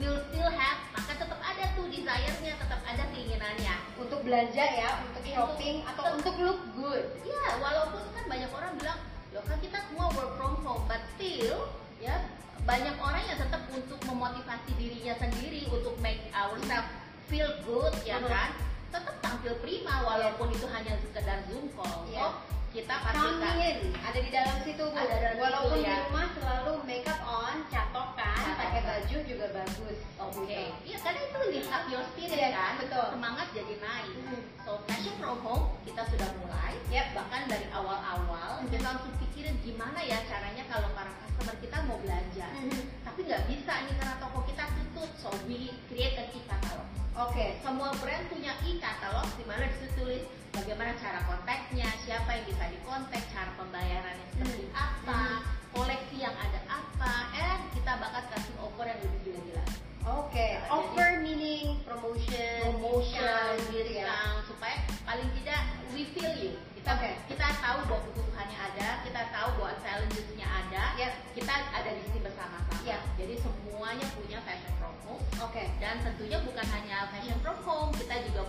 will 0.00 0.18
still 0.32 0.50
have 0.50 0.80
maka 0.96 1.12
tetap 1.14 1.40
ada 1.44 1.64
tuh 1.76 1.86
desire-nya, 1.92 2.52
tetap 2.56 2.80
ada 2.86 3.04
keinginannya. 3.12 3.74
Untuk 4.00 4.24
belanja 4.24 4.64
ya, 4.64 5.02
untuk 5.04 5.22
shopping 5.26 5.84
atau 5.84 6.04
untuk 6.16 6.34
look 6.40 6.60
good. 6.78 7.04
Ya, 7.26 7.60
walaupun 7.60 8.00
kan 8.16 8.24
banyak 8.30 8.50
orang 8.50 8.72
bilang, 8.80 8.98
loh 9.34 9.44
kan 9.44 9.58
kita 9.60 9.78
semua 9.90 10.06
work 10.14 10.32
from 10.40 10.54
home, 10.64 10.84
but 10.88 11.02
still 11.18 11.68
ya 12.00 12.16
banyak 12.64 12.96
orang 13.00 13.24
yang 13.28 13.38
tetap 13.40 13.62
untuk 13.72 13.98
memotivasi 14.04 14.70
dirinya 14.76 15.14
sendiri 15.16 15.68
untuk 15.68 15.96
make 16.00 16.20
ourselves 16.32 16.92
feel 17.28 17.50
good 17.64 17.94
ya 18.04 18.20
kan, 18.20 18.56
tetap 18.90 19.16
tampil 19.22 19.54
prima 19.64 20.02
walaupun 20.02 20.50
itu 20.52 20.66
hanya 20.68 20.96
sekedar 21.00 21.44
zoom 21.48 21.70
call. 21.74 22.04
Iya. 22.10 22.20
So, 22.20 22.59
kita 22.70 22.94
pastikan 23.02 23.58
ada 24.00 24.18
di 24.22 24.30
dalam 24.30 24.56
situ 24.62 24.84
Bu. 24.86 24.94
Ada 24.94 25.16
dalam 25.18 25.36
Walaupun 25.42 25.74
situ, 25.74 25.82
di 25.82 25.90
ya. 25.90 25.98
rumah 26.06 26.26
selalu 26.38 26.72
makeup 26.86 27.20
on, 27.26 27.56
catokan, 27.66 28.42
pakai 28.54 28.80
baju 28.86 29.16
juga 29.26 29.46
bagus. 29.50 29.98
Oke, 30.22 30.46
Gitu. 30.46 30.62
iya 30.86 30.98
karena 31.02 31.20
itu 31.26 31.38
lift 31.50 31.72
up 31.74 31.84
your 31.90 32.04
spirit 32.14 32.38
Iya, 32.38 32.50
kan, 32.54 32.72
betul. 32.78 33.06
semangat 33.10 33.46
jadi 33.50 33.74
naik. 33.82 34.14
Mhm. 34.14 34.40
So 34.62 34.72
fashion 34.86 35.14
from 35.18 35.42
home 35.42 35.64
kita 35.82 36.02
sudah 36.06 36.30
mulai, 36.38 36.78
Yep. 36.94 37.06
bahkan 37.18 37.42
dari 37.50 37.66
awal-awal 37.74 38.62
Mhm. 38.62 38.70
kita 38.70 38.86
langsung 38.86 39.12
pikirin 39.18 39.56
gimana 39.66 39.98
ya 40.06 40.22
caranya 40.30 40.62
kalau 40.70 40.88
para 40.94 41.10
customer 41.26 41.56
kita 41.58 41.76
mau 41.90 41.98
belanja, 41.98 42.48
Mhm. 42.54 42.82
tapi 43.02 43.20
nggak 43.26 43.42
bisa 43.50 43.72
nih 43.82 43.94
karena 43.98 44.14
toko 44.22 44.38
kita 44.46 44.64
tutup, 44.70 45.10
so 45.18 45.28
we 45.50 45.74
create 45.90 46.14
an 46.14 46.30
e-catalog. 46.30 46.86
Oke. 47.18 47.58
Semua 47.60 47.90
brand 47.98 48.24
punya 48.30 48.54
e-catalog 48.62 49.26
di 49.34 49.42
mana 49.42 49.66
di 49.66 49.74
situ 49.76 49.90
tulis 49.98 50.22
bagaimana 50.52 50.92
cara 50.98 51.20
kontaknya, 51.24 51.88
siapa 52.02 52.30
yang 52.32 52.44
bisa 52.46 52.64
dikontak, 52.68 53.22
cara 53.30 53.50
pembayarannya 53.54 54.26
seperti 54.34 54.64
Hmm. 54.70 54.76
apa, 54.76 55.20
koleksi 55.70 56.16
yang 56.18 56.34
ada 56.34 56.60
apa, 56.66 57.12
and 57.32 57.62
kita 57.72 57.92
bakal 57.96 58.22
kasih 58.30 58.54
offer 58.58 58.86
yang 58.86 59.00
lebih 59.00 59.20
gila-gila. 59.24 59.64
Oke. 60.10 60.48
Jadi- 60.58 60.70
Offer 60.72 61.10
meaning 61.20 61.66
promotion, 61.84 62.56
promotion, 62.64 63.20
discount, 63.20 63.74
gitu 63.74 63.92
ya. 64.00 64.40
supaya 64.48 64.76
paling 65.04 65.28
tidak 65.38 65.60
we 65.92 66.08
feel 66.10 66.32
you. 66.34 66.54
Kita 66.74 66.96
Oke. 66.96 67.10
kita 67.28 67.46
tahu 67.60 67.78
bahwa 67.84 68.00
kebutuhannya 68.08 68.56
ada, 68.56 68.88
kita 69.04 69.22
tahu 69.28 69.48
bahwa 69.60 69.72
challenges-nya 69.84 70.48
ada, 70.48 70.82
Yep. 70.96 71.12
kita 71.36 71.52
ada 71.70 71.90
di 71.92 72.02
sini 72.08 72.20
bersama-sama. 72.24 72.80
Yep. 72.80 73.00
Jadi 73.20 73.34
semuanya 73.36 74.06
punya 74.16 74.38
fashion 74.40 74.72
from 74.80 74.96
home 75.04 75.20
Oke. 75.44 75.68
dan 75.76 76.00
tentunya 76.00 76.40
bukan 76.40 76.64
hanya 76.72 77.04
fashion 77.12 77.36
from 77.44 77.58
home, 77.60 77.92
kita 77.92 78.24
juga 78.24 78.40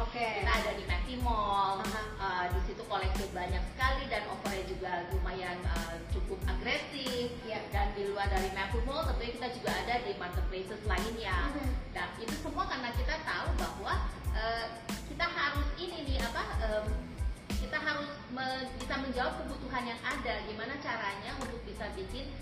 Oke. 0.00 0.26
Kita 0.40 0.52
ada 0.64 0.72
di 0.72 0.84
Maxi 0.88 1.14
Mall, 1.20 1.84
Aha. 1.84 2.02
uh, 2.16 2.44
di 2.56 2.60
situ 2.64 2.82
koleksi 2.88 3.28
banyak 3.36 3.60
sekali 3.76 4.08
dan 4.08 4.24
offernya 4.32 4.64
juga 4.64 5.04
lumayan 5.12 5.60
uh, 5.68 6.00
cukup 6.08 6.40
agresif. 6.48 7.28
Iya. 7.44 7.60
Dan 7.68 7.92
di 7.92 8.08
luar 8.08 8.32
dari 8.32 8.48
Maxi 8.56 8.80
Mall 8.88 9.04
tentunya 9.04 9.32
kita 9.36 9.48
juga 9.60 9.70
ada 9.76 9.94
di 10.00 10.12
marketplaces 10.16 10.80
lainnya. 10.88 11.36
Mhm. 11.52 11.68
Nah 11.92 12.06
itu 12.16 12.34
semua 12.40 12.64
karena 12.64 12.90
kita 12.96 13.14
tahu 13.28 13.48
bahwa 13.60 13.94
uh, 14.32 14.66
kita 15.04 15.26
harus 15.28 15.68
ini 15.76 15.98
nih 16.08 16.18
apa 16.24 16.42
um, 16.64 16.86
kita 17.60 17.76
harus 17.76 18.10
me- 18.32 18.68
bisa 18.80 18.94
menjawab 19.04 19.36
kebutuhan 19.44 19.84
yang 19.84 20.00
ada. 20.00 20.34
Gimana 20.48 20.80
caranya 20.80 21.36
untuk 21.44 21.60
bisa 21.68 21.84
bikin 21.92 22.32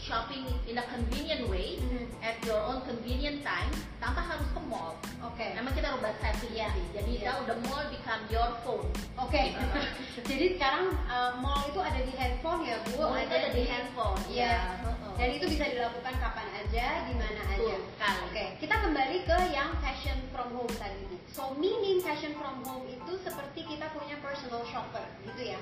shopping 0.00 0.48
in 0.64 0.80
a 0.80 0.84
convenient 0.88 1.44
way 1.46 1.76
Mhm. 1.76 2.08
at 2.24 2.40
your 2.42 2.56
own 2.56 2.80
convenient 2.82 3.44
time 3.44 3.68
tanpa 4.00 4.24
harus 4.24 4.48
ke 4.50 4.60
mall. 4.64 4.96
Oke. 5.20 5.52
Memang 5.52 5.76
kita 5.76 5.92
rubah 5.92 6.12
setting 6.18 6.52
Iya. 6.56 6.72
sih. 6.72 6.84
Jadi 6.96 7.12
Iya. 7.20 7.28
now 7.28 7.38
the 7.44 7.56
mall 7.68 7.84
become 7.92 8.22
your 8.32 8.48
phone. 8.64 8.88
Oke. 9.20 9.52
Jadi 10.30 10.56
sekarang 10.56 10.96
uh, 11.06 11.36
mall 11.38 11.68
itu 11.68 11.80
ada 11.80 12.00
di 12.00 12.12
handphone 12.16 12.64
ya 12.64 12.80
Bu? 12.88 13.04
Mall 13.04 13.20
itu 13.20 13.34
ada 13.36 13.50
di 13.52 13.62
handphone, 13.68 14.20
Iya. 14.26 14.40
iya. 14.40 14.56
Heeh. 14.80 15.12
Dan 15.20 15.28
itu 15.36 15.44
bisa 15.52 15.64
dilakukan 15.68 16.14
kapan 16.16 16.48
aja, 16.56 16.86
di 17.04 17.14
mana 17.14 17.40
aja. 17.44 17.76
Oke, 18.24 18.44
kita 18.56 18.72
kembali 18.80 19.16
ke 19.28 19.36
yang 19.52 19.68
fashion 19.84 20.16
from 20.32 20.48
home 20.56 20.72
tadi. 20.80 21.04
So 21.28 21.52
meaning 21.60 22.00
fashion 22.00 22.32
from 22.40 22.64
home 22.64 22.88
itu 22.88 23.12
seperti 23.20 23.68
kita 23.68 23.92
punya 23.92 24.16
personal 24.24 24.64
shopper, 24.64 25.04
gitu 25.28 25.52
ya? 25.52 25.60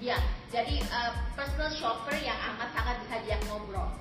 Ya, 0.00 0.16
jadi 0.48 0.80
uh, 0.88 1.12
personal 1.36 1.68
shopper 1.68 2.16
yang 2.24 2.38
amat 2.56 2.72
sangat 2.72 2.96
bisa 3.04 3.16
diajak 3.20 3.40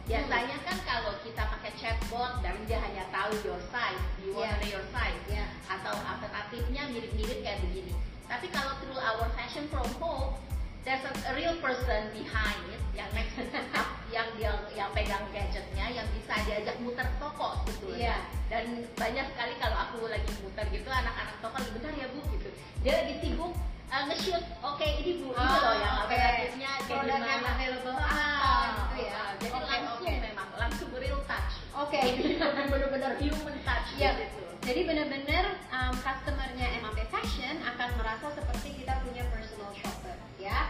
Biasanya 0.10 0.58
kan 0.66 0.78
kalau 0.84 1.13
kita 1.22 1.44
pakai 1.46 1.72
chatbot 1.78 2.42
dan 2.42 2.58
dia 2.66 2.82
hanya 2.82 3.06
tahu 3.13 3.30
your 3.46 3.62
size, 3.70 4.01
you 4.18 4.34
want 4.34 4.58
Iya. 4.58 4.74
your 4.74 4.86
size, 4.89 5.22
Iya. 5.30 5.46
atau 5.70 5.94
alternatifnya 5.96 6.89
mirip-mirip 6.89 7.39
kayak 7.39 7.62
begini. 7.62 7.94
Tapi 8.25 8.50
kalau 8.50 8.74
through 8.82 8.98
our 8.98 9.30
fashion 9.38 9.70
from 9.70 9.86
home, 10.01 10.34
there's 10.82 11.01
a, 11.01 11.13
a 11.30 11.34
real 11.34 11.54
person 11.62 12.10
behind 12.10 12.58
it 12.68 12.82
yang 12.92 13.06
next 13.13 13.38
up, 13.78 13.86
yang 14.10 14.25
dia 14.34 14.50
yang 14.74 14.89
pegang 14.92 15.30
gadgetnya, 15.30 15.86
yang 15.94 16.08
bisa 16.10 16.34
diajak 16.42 16.82
muter 16.82 17.06
toko 17.22 17.62
sebetulnya. 17.62 17.98
Iya. 18.01 18.18
Dan 18.50 18.63
banyak 18.98 19.25
sekali 19.30 19.54
kalau 19.62 19.78
aku 19.78 20.10
lagi 20.10 20.32
muter 20.42 20.66
gitu, 20.74 20.89
anak-anak 20.89 21.38
toko 21.38 21.54
lagi 21.54 21.70
bentar 21.70 21.94
ya 21.94 22.10
bu 22.10 22.22
gitu. 22.34 22.50
Dia 22.82 23.06
lagi 23.06 23.13
sibuk 23.22 23.54
uh, 23.88 24.04
nge-shoot, 24.10 24.42
oke 24.66 24.86
ini 24.86 25.22
bu, 25.22 25.30
ini 25.30 25.38
Ah, 25.38 25.58
loh 25.60 25.75
yang 25.78 25.94
oke. 26.01 26.10
alternatifnya 26.10 26.72
kayak 26.82 27.04
gimana. 27.06 27.50
available 27.54 27.98
Ah, 28.00 28.29
Oke. 31.80 32.02
Bener-bener 32.72 33.12
human 33.18 33.56
touch 33.64 33.90
Iya. 33.96 34.12
gitu. 34.20 34.40
Jadi 34.60 34.82
benar-benar 34.84 35.46
um, 35.72 35.94
customernya 35.96 36.68
MAP 36.84 37.00
Fashion 37.08 37.64
akan 37.64 37.90
merasa 37.96 38.28
seperti 38.36 38.84
kita 38.84 39.00
punya 39.02 39.24
personal 39.32 39.72
shopper, 39.72 40.20
ya. 40.36 40.68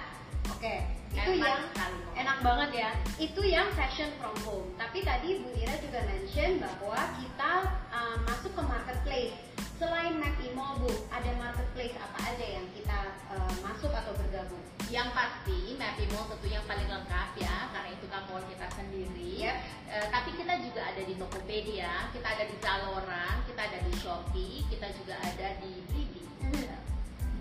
Oke, 0.50 0.86
itu 1.10 1.32
Enak 1.36 1.42
yang 1.42 1.62
sekali. 1.74 1.98
enak 2.16 2.38
banget 2.42 2.70
ya. 2.76 2.90
Itu 3.18 3.42
yang 3.42 3.70
fashion 3.74 4.14
from 4.22 4.36
home. 4.46 4.70
Tapi 4.78 5.02
tadi 5.02 5.42
Bu 5.42 5.50
Ira 5.56 5.74
juga 5.80 6.06
mention 6.06 6.62
bahwa 6.62 7.00
kita 7.18 7.52
um, 7.90 8.18
masuk 8.28 8.52
ke 8.54 8.62
marketplace. 8.62 9.34
Selain 9.80 10.12
Mappy 10.20 10.52
Mall, 10.52 10.76
Bu, 10.84 10.92
ada 11.08 11.32
marketplace 11.40 11.96
apa 11.96 12.20
aja 12.28 12.44
yang 12.44 12.68
kita 12.76 13.16
um, 13.32 13.54
masuk 13.64 13.88
atau 13.96 14.12
bergabung? 14.12 14.60
Yang 14.92 15.08
pasti 15.16 15.80
Mappy 15.80 16.04
Mall 16.12 16.28
tentu 16.28 16.52
yang 16.52 16.68
paling 16.68 16.84
lengkap 16.84 17.32
ya 17.40 17.72
karena 17.72 17.96
itu 17.96 18.06
kan 18.12 18.28
mall 18.28 18.44
kita 18.44 18.68
sendiri. 18.76 19.40
Yep. 19.40 19.56
Eh, 19.88 20.08
tapi 20.12 20.36
kita 20.36 20.60
juga 20.60 20.84
ada 20.84 21.00
di 21.00 21.16
Tokopedia, 21.16 22.12
kita 22.12 22.28
ada 22.28 22.44
di 22.44 22.56
Zalora, 22.60 23.40
kita 23.48 23.62
ada 23.72 23.80
di 23.80 23.94
Shopee, 23.96 24.68
kita 24.68 24.88
juga 25.00 25.16
ada 25.16 25.48
di 25.64 25.72
Blibli. 25.88 26.24
Mhm. 26.44 26.68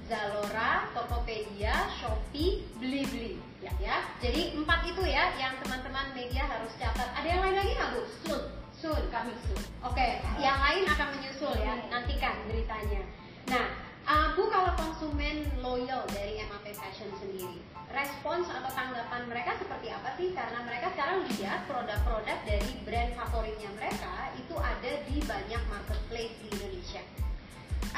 Zalora, 0.07 0.95
Tokopedia, 0.95 1.75
Shopee, 1.99 2.63
Blibli. 2.79 3.43
Ya. 3.59 3.75
Ya, 3.83 3.97
jadi 4.23 4.55
empat 4.55 4.87
itu 4.87 5.03
ya 5.03 5.35
yang 5.35 5.59
teman-teman 5.59 6.15
media 6.15 6.47
harus 6.47 6.71
catat. 6.79 7.11
Ada 7.19 7.27
yang 7.27 7.43
lain 7.43 7.57
lagi 7.59 7.73
nggak 7.75 7.91
Bu? 7.99 8.03
Soon, 8.23 8.43
Soon. 8.79 9.03
kami 9.11 9.35
soon. 9.43 9.59
Oke, 9.83 10.23
yang 10.39 10.59
lain 10.63 10.87
akan 10.87 11.19
menyusul 11.19 11.51
ya. 11.59 11.83
Nantikan 11.91 12.47
beritanya. 12.47 13.03
Nah, 13.51 13.67
uh, 14.07 14.39
Bu 14.39 14.47
kalau 14.47 14.71
konsumen 14.79 15.51
loyal 15.59 16.07
dari 16.15 16.39
MAP 16.47 16.71
Fashion 16.79 17.11
sendiri, 17.19 17.59
respons 17.91 18.47
atau 18.47 18.71
tanggapan 18.71 19.27
mereka 19.27 19.59
seperti 19.59 19.91
apa 19.91 20.15
sih? 20.15 20.31
Karena 20.31 20.63
mereka 20.63 20.95
sekarang 20.95 21.27
lihat 21.27 21.67
produk-produk 21.67 22.39
dari 22.47 22.71
brand 22.87 23.13
favoritnya 23.19 23.71
mereka 23.75 24.31
itu 24.39 24.55
ada 24.55 24.93
di 25.11 25.17
banyak 25.27 25.63
marketplace 25.67 26.35
di 26.39 26.47
Indonesia. 26.55 27.03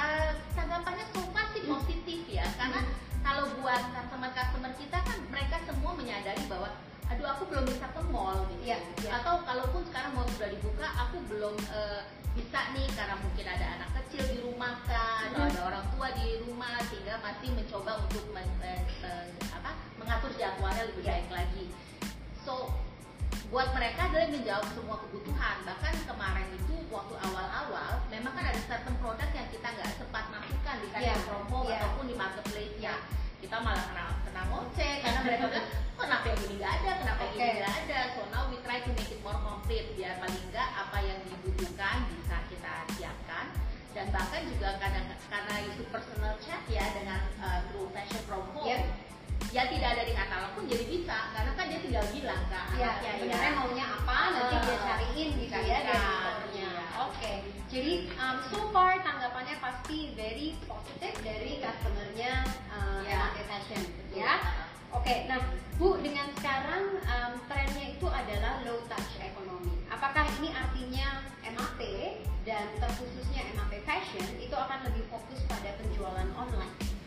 Eh, 0.01 0.33
tanggapannya 0.57 1.05
so 1.13 1.21
far 1.35 1.45
sih 1.53 1.67
positif 1.69 2.25
ya 2.31 2.47
karena 2.57 2.89
kalau 3.21 3.53
buat 3.61 3.83
customer-customer 3.93 4.73
kita 4.81 4.99
kan 5.03 5.19
mereka 5.29 5.61
semua 5.69 5.93
menyadari 5.93 6.41
bahwa 6.49 6.73
aduh 7.11 7.27
aku 7.29 7.43
belum 7.47 7.65
bisa 7.67 7.87
ke 7.87 8.01
mall 8.07 8.39
gitu 8.47 8.63
Iya, 8.65 8.79
iya. 9.03 9.11
atau 9.19 9.43
kalaupun 9.43 9.83
sekarang 9.85 10.15
mall 10.15 10.29
sudah 10.31 10.49
dibuka 10.49 10.87
aku 10.87 11.19
belum 11.27 11.55
eh, 11.69 12.01
bisa 12.31 12.71
nih 12.71 12.87
karena 12.95 13.19
mungkin 13.19 13.43
ada 13.45 13.67
anak 13.77 13.91
kecil 13.99 14.23
di 14.25 14.39
rumah 14.41 14.79
kan 14.87 15.27
atau 15.29 15.43
Mhm. 15.43 15.51
ada 15.51 15.61
orang 15.67 15.85
tua 15.91 16.09
di 16.15 16.39
rumah 16.41 16.79
sehingga 16.87 17.19
masih 17.19 17.51
mencoba 17.51 17.99
untuk 18.01 18.25
men- 18.31 18.55
men- 18.57 18.87
men- 19.03 19.35
apa, 19.51 19.71
mengatur 19.99 20.31
jadwalnya 20.35 20.87
lebih 20.87 21.03
Iya. 21.03 21.11
baik 21.13 21.29
lagi 21.29 21.65
so 22.39 22.71
buat 23.51 23.75
mereka 23.75 24.07
adalah 24.07 24.31
menjawab 24.31 24.67
semua 24.71 24.97
kebutuhan 25.01 25.57
bahkan 25.67 25.95
kemarin 26.01 26.47
itu 26.55 26.75
waktu 26.87 27.15
awal-awal 27.19 27.91
memang 28.07 28.31
kan 28.31 28.47
ada 28.47 28.61
certain 28.65 28.95
produk 29.03 29.27
yang 29.35 29.51
kita 29.51 29.67
nggak 29.69 29.91
sempat 29.97 30.25
masukkan 30.31 30.77
di 30.79 30.89
kayak 30.89 31.11
Yeah. 31.11 31.27
promo 31.27 31.59
Yeah. 31.65 31.83
ataupun 31.83 32.05
di 32.07 32.15
marketplace 32.15 32.77
ya 32.79 32.95
Yeah. 32.95 32.99
Kita 33.41 33.57
malah 33.59 33.85
kena 33.89 34.05
kena 34.23 34.43
ngoceh 34.49 34.93
karena 35.01 35.21
mereka 35.27 35.45
bilang 35.49 35.67
"Oh, 35.97 36.05
kenapa 36.05 36.25
yang 36.29 36.41
ini 36.45 36.55
nggak 36.57 36.73
ada? 36.77 36.91
Kenapa 37.01 37.21
yang 37.21 37.33
ini 37.33 37.41
Okay. 37.41 37.57
nggak 37.61 37.75
ada? 37.85 37.99
So 38.15 38.21
now 38.29 38.43
we 38.49 38.57
try 38.61 38.79
to 38.81 38.91
make 38.93 39.11
it 39.11 39.21
more 39.21 39.37
complete 39.37 39.87
biar 39.97 40.13
paling 40.17 40.45
nggak 40.49 40.69
apa 40.77 40.99
yang 41.01 41.19
dibutuhkan 41.25 41.97
bisa 42.09 42.37
kita 42.49 42.73
siapkan. 42.95 43.47
Dan 43.91 44.07
bahkan 44.15 44.47
juga 44.47 44.79
kadang 44.79 45.03
karena 45.27 45.55
itu 45.67 45.83
personal 45.91 46.39
chat 46.39 46.63
ya 46.71 46.85
dengan 46.95 47.21
uh, 47.43 47.59
through 47.69 47.91
fashion 47.91 48.23
from 48.25 48.47
home 48.55 48.87
ya 49.51 49.67
tidak 49.67 49.99
ada 49.99 50.03
di 50.07 50.15
katalog 50.15 50.55
pun 50.55 50.63
jadi 50.71 50.85
bisa 50.87 51.35
karena 51.35 51.51
kan 51.59 51.67
dia 51.67 51.81
tinggal 51.83 52.07
bilang 52.15 52.39
ke 52.47 52.55
Ya, 52.79 52.87
anaknya 52.87 53.11
sebenarnya 53.19 53.53
maunya 53.59 53.87
apa 53.91 54.17
nanti 54.31 54.57
dia 54.63 54.71
Ah. 54.71 54.83
cariin 54.87 55.29
gitu 55.35 55.59
ya 55.59 55.79
Carikan, 55.83 56.33
dari 56.39 56.60
iya. 57.01 57.09
Oke, 57.09 57.33
jadi 57.73 57.95
um, 58.21 58.37
so 58.53 58.61
far 58.77 59.01
tanggapannya 59.01 59.57
pasti 59.57 60.13
very 60.13 60.53
positif 60.69 61.17
dari 61.25 61.57
customernya 61.65 62.45
uh, 62.69 63.01
Ya. 63.09 63.17
MAP 63.25 63.39
Fashion, 63.49 63.83
ya. 64.13 64.37
Oke, 64.93 65.25
nah 65.31 65.41
Bu 65.81 65.97
dengan 66.05 66.29
sekarang 66.37 67.01
um, 67.01 67.33
trennya 67.49 67.97
itu 67.97 68.05
adalah 68.05 68.61
low 68.69 68.85
touch 68.85 69.17
economy. 69.17 69.81
Apakah 69.89 70.29
ini 70.43 70.53
artinya 70.53 71.25
MAP 71.41 71.81
dan 72.45 72.69
terkhususnya 72.77 73.49
MAP 73.57 73.81
Fashion 73.89 74.29
itu 74.37 74.53
akan 74.53 74.85
lebih 74.93 75.09
fokus 75.09 75.41
pada 75.49 75.73
penjualan 75.81 76.29
online? 76.37 77.01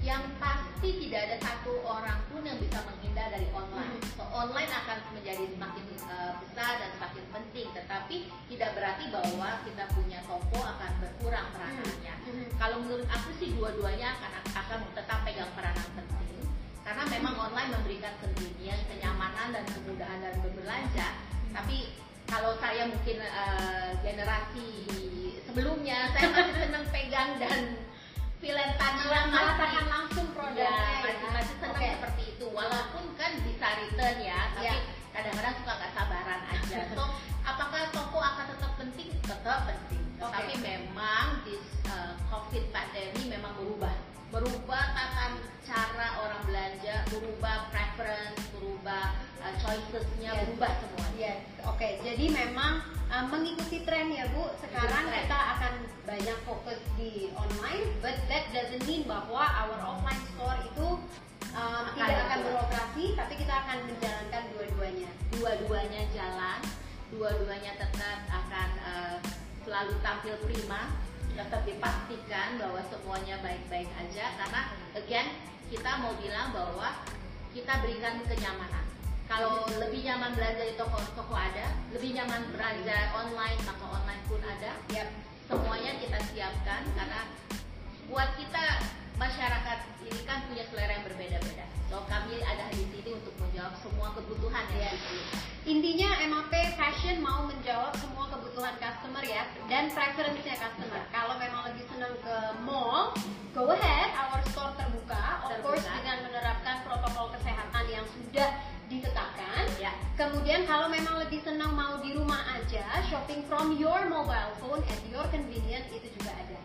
yang 0.00 0.24
pasti 0.40 0.96
tidak 1.06 1.28
ada 1.28 1.36
satu 1.44 1.76
orang 1.84 2.16
pun 2.32 2.40
yang 2.40 2.56
bisa 2.56 2.80
menghindar 2.88 3.28
dari 3.28 3.48
online. 3.52 3.99
Mhm. 3.99 3.99
Online 4.40 4.72
akan 4.72 4.98
menjadi 5.12 5.44
semakin 5.52 5.84
uh, 6.08 6.32
besar 6.40 6.80
dan 6.80 6.90
semakin 6.96 7.24
penting, 7.28 7.66
tetapi 7.76 8.16
tidak 8.48 8.70
berarti 8.72 9.04
bahwa 9.12 9.60
kita 9.68 9.84
punya 9.92 10.18
toko 10.24 10.60
akan 10.64 10.92
berkurang 10.96 11.46
peranannya. 11.52 12.14
Mhm. 12.24 12.44
Kalau 12.56 12.80
menurut 12.80 13.04
aku 13.12 13.36
sih 13.36 13.52
dua-duanya 13.52 14.16
akan 14.16 14.32
akan 14.56 14.78
tetap 14.96 15.18
pegang 15.28 15.52
peranan 15.52 15.88
penting 15.92 16.20
karena 16.90 17.04
memang 17.06 17.34
online 17.38 17.70
memberikan 17.70 18.10
convenience, 18.18 18.82
kenyamanan 18.90 19.54
dan 19.54 19.64
kemudahan 19.68 20.18
dalam 20.24 20.40
berbelanja. 20.42 21.08
Tapi 21.54 21.94
kalau 22.26 22.58
saya 22.58 22.90
mungkin 22.90 23.22
uh, 23.22 23.94
generasi 24.02 24.68
sebelumnya 25.46 26.10
saya 26.16 26.34
masih 26.34 26.56
senang 26.66 26.86
pegang 26.90 27.30
dan 27.38 27.78
and 28.40 28.72
touch 28.80 29.04
Malah 29.04 29.84
langsung 29.92 30.26
produknya 30.32 30.64
ya, 30.64 30.72
ya. 30.72 31.00
masih, 31.04 31.28
masih 31.28 31.54
senang 31.60 31.76
Oke. 31.76 31.88
seperti 31.92 32.22
itu 32.32 32.46
walaupun 32.48 33.04
kan 33.20 33.32
bisa 33.44 33.66
return 33.76 34.16
ya 34.24 34.40
tapi 34.56 34.64
Ya. 34.64 34.74
kadang-kadang 35.12 35.54
suka 35.60 35.72
nggak 35.76 35.92
sabaran 35.92 36.40
aja 36.48 36.78
so 36.96 37.04
apakah 37.44 37.82
toko 37.92 38.18
akan 38.18 38.44
tetap 38.56 38.72
penting 38.80 39.08
tetap 39.20 39.58
penting 39.68 40.02
Oke. 40.24 40.32
tapi 40.32 40.54
memang 40.64 41.26
this 41.44 41.60
uh, 41.92 42.16
covid 42.32 42.64
pandemi 42.72 43.28
memang 43.28 43.52
berubah 43.60 43.92
berubah 44.32 44.84
tata 44.96 45.36
cara 45.68 46.08
orang 46.24 46.42
belanja 46.48 46.96
berubah 47.12 47.68
preference 47.68 48.40
berubah 48.56 49.04
uh, 49.44 49.52
choicesnya 49.60 50.30
Yes. 50.32 50.40
berubah 50.48 50.70
semua 50.80 50.99
Yes, 51.20 51.44
oke. 51.68 52.00
Jadi 52.00 52.32
memang 52.32 52.80
um, 53.12 53.24
mengikuti 53.28 53.84
tren 53.84 54.08
ya 54.08 54.24
Bu. 54.32 54.48
Sekarang 54.64 55.04
tren. 55.04 55.28
kita 55.28 55.36
akan 55.52 55.72
banyak 56.08 56.38
fokus 56.48 56.80
di 56.96 57.28
online, 57.36 57.92
but 58.00 58.16
that 58.32 58.48
doesn't 58.56 58.80
mean 58.88 59.04
bahwa 59.04 59.44
our 59.44 59.76
offline 59.84 60.24
store 60.32 60.56
itu 60.64 60.88
um, 61.52 61.84
Akan 61.92 62.00
tidak 62.00 62.24
akan 62.24 62.38
beroperasi, 62.48 63.04
tapi 63.20 63.36
kita 63.36 63.52
akan 63.52 63.78
menjalankan 63.84 64.42
dua-duanya. 64.56 65.10
dua-duanya 65.36 66.02
jalan, 66.16 66.60
dua-duanya 67.12 67.72
tetap 67.76 68.18
akan 68.26 68.68
eh, 68.82 69.16
selalu 69.62 69.94
tampil 70.02 70.34
prima, 70.42 70.90
tetap 71.38 71.62
dipastikan 71.68 72.58
bahwa 72.58 72.80
semuanya 72.88 73.38
baik-baik 73.44 73.86
aja 73.94 74.24
karena 74.40 74.60
again 74.98 75.28
kita 75.70 75.90
mau 76.02 76.16
bilang 76.18 76.50
bahwa 76.50 76.98
kita 77.54 77.72
berikan 77.84 78.18
kenyamanan. 78.26 78.89
Kalau 79.30 79.62
lebih 79.78 80.02
nyaman 80.02 80.34
belanja 80.34 80.58
di 80.66 80.74
toko-toko 80.74 81.38
ada, 81.38 81.70
lebih 81.94 82.18
nyaman 82.18 82.50
belanja 82.50 83.14
online 83.14 83.62
maka 83.62 83.84
online 83.86 84.22
pun 84.26 84.42
ada. 84.42 84.74
Yap. 84.90 85.06
Semuanya 85.46 85.94
kita 86.02 86.18
siapkan 86.34 86.82
karena 86.98 87.30
buat 88.10 88.34
kita 88.34 88.82
masyarakat 89.14 89.78
ini 90.02 90.26
kan 90.26 90.42
punya 90.50 90.66
selera 90.66 90.98
yang 90.98 91.06
berbeda-beda. 91.06 91.62
So 91.86 92.02
kami 92.10 92.42
ada 92.42 92.74
di 92.74 92.90
sini 92.90 93.22
untuk 93.22 93.30
menjawab 93.38 93.78
semua 93.78 94.10
kebutuhan 94.18 94.66
diperlukan. 94.66 95.38
Intinya 95.62 96.10
MAP 96.26 96.54
Fashion 96.74 97.22
mau 97.22 97.46
menjawab 97.46 97.94
semua 98.02 98.26
kebutuhan 98.34 98.74
customer 98.82 99.22
ya 99.22 99.46
dan 99.70 99.94
preference-nya 99.94 100.58
customer. 100.58 101.06
Kalau 101.14 101.38
memang 101.38 101.70
lebih 101.70 101.86
senang 101.86 102.18
ke 102.18 102.36
mall, 102.66 103.14
go 103.54 103.70
ahead, 103.70 104.10
our 104.26 104.42
store 104.50 104.74
terbuka, 104.74 105.29
Kemudian 110.50 110.66
kalau 110.66 110.90
memang 110.90 111.14
lebih 111.22 111.46
senang 111.46 111.78
mau 111.78 112.02
di 112.02 112.10
rumah 112.10 112.42
aja, 112.58 112.82
shopping 113.06 113.46
from 113.46 113.78
your 113.78 114.02
mobile 114.10 114.50
phone 114.58 114.82
at 114.82 114.98
your 115.06 115.22
convenience 115.30 115.86
itu 115.94 116.10
juga 116.18 116.34
ada. 116.34 116.58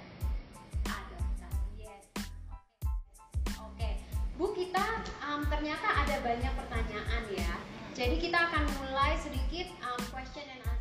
Ada. 0.90 1.18
Yes. 1.78 2.02
Oke. 3.62 4.02
Bu 4.42 4.58
kita 4.58 5.06
um, 5.30 5.46
ternyata 5.54 6.02
ada 6.02 6.18
banyak 6.18 6.50
pertanyaan 6.58 7.24
ya. 7.30 7.52
Jadi 7.94 8.18
kita 8.26 8.50
akan 8.50 8.66
mulai 8.82 9.22
sedikit 9.22 9.70
um, 9.86 10.02
question 10.10 10.50
and 10.50 10.66
answer. 10.66 10.75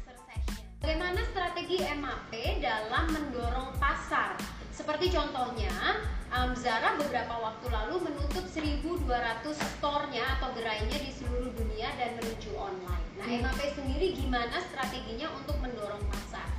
Bagaimana 0.85 1.25
strategi 1.33 1.81
MAP 1.81 2.61
dalam 2.61 3.09
mendorong 3.09 3.73
pasar? 3.81 4.37
Seperti 4.69 5.09
contohnya, 5.17 5.73
um, 6.29 6.53
Zara 6.53 6.93
beberapa 7.01 7.41
waktu 7.41 7.73
lalu 7.73 8.05
menutup 8.05 8.45
1.200 8.45 9.09
store-nya 9.81 10.37
atau 10.37 10.53
gerainya 10.53 10.93
di 11.01 11.09
seluruh 11.09 11.57
dunia 11.57 11.89
dan 11.97 12.21
menuju 12.21 12.53
online. 12.61 13.01
Nah, 13.17 13.25
Hmm. 13.25 13.41
MAP 13.49 13.65
sendiri 13.73 14.13
gimana 14.13 14.61
strateginya 14.61 15.33
untuk 15.33 15.57
mendorong 15.65 16.05
pasar? 16.05 16.53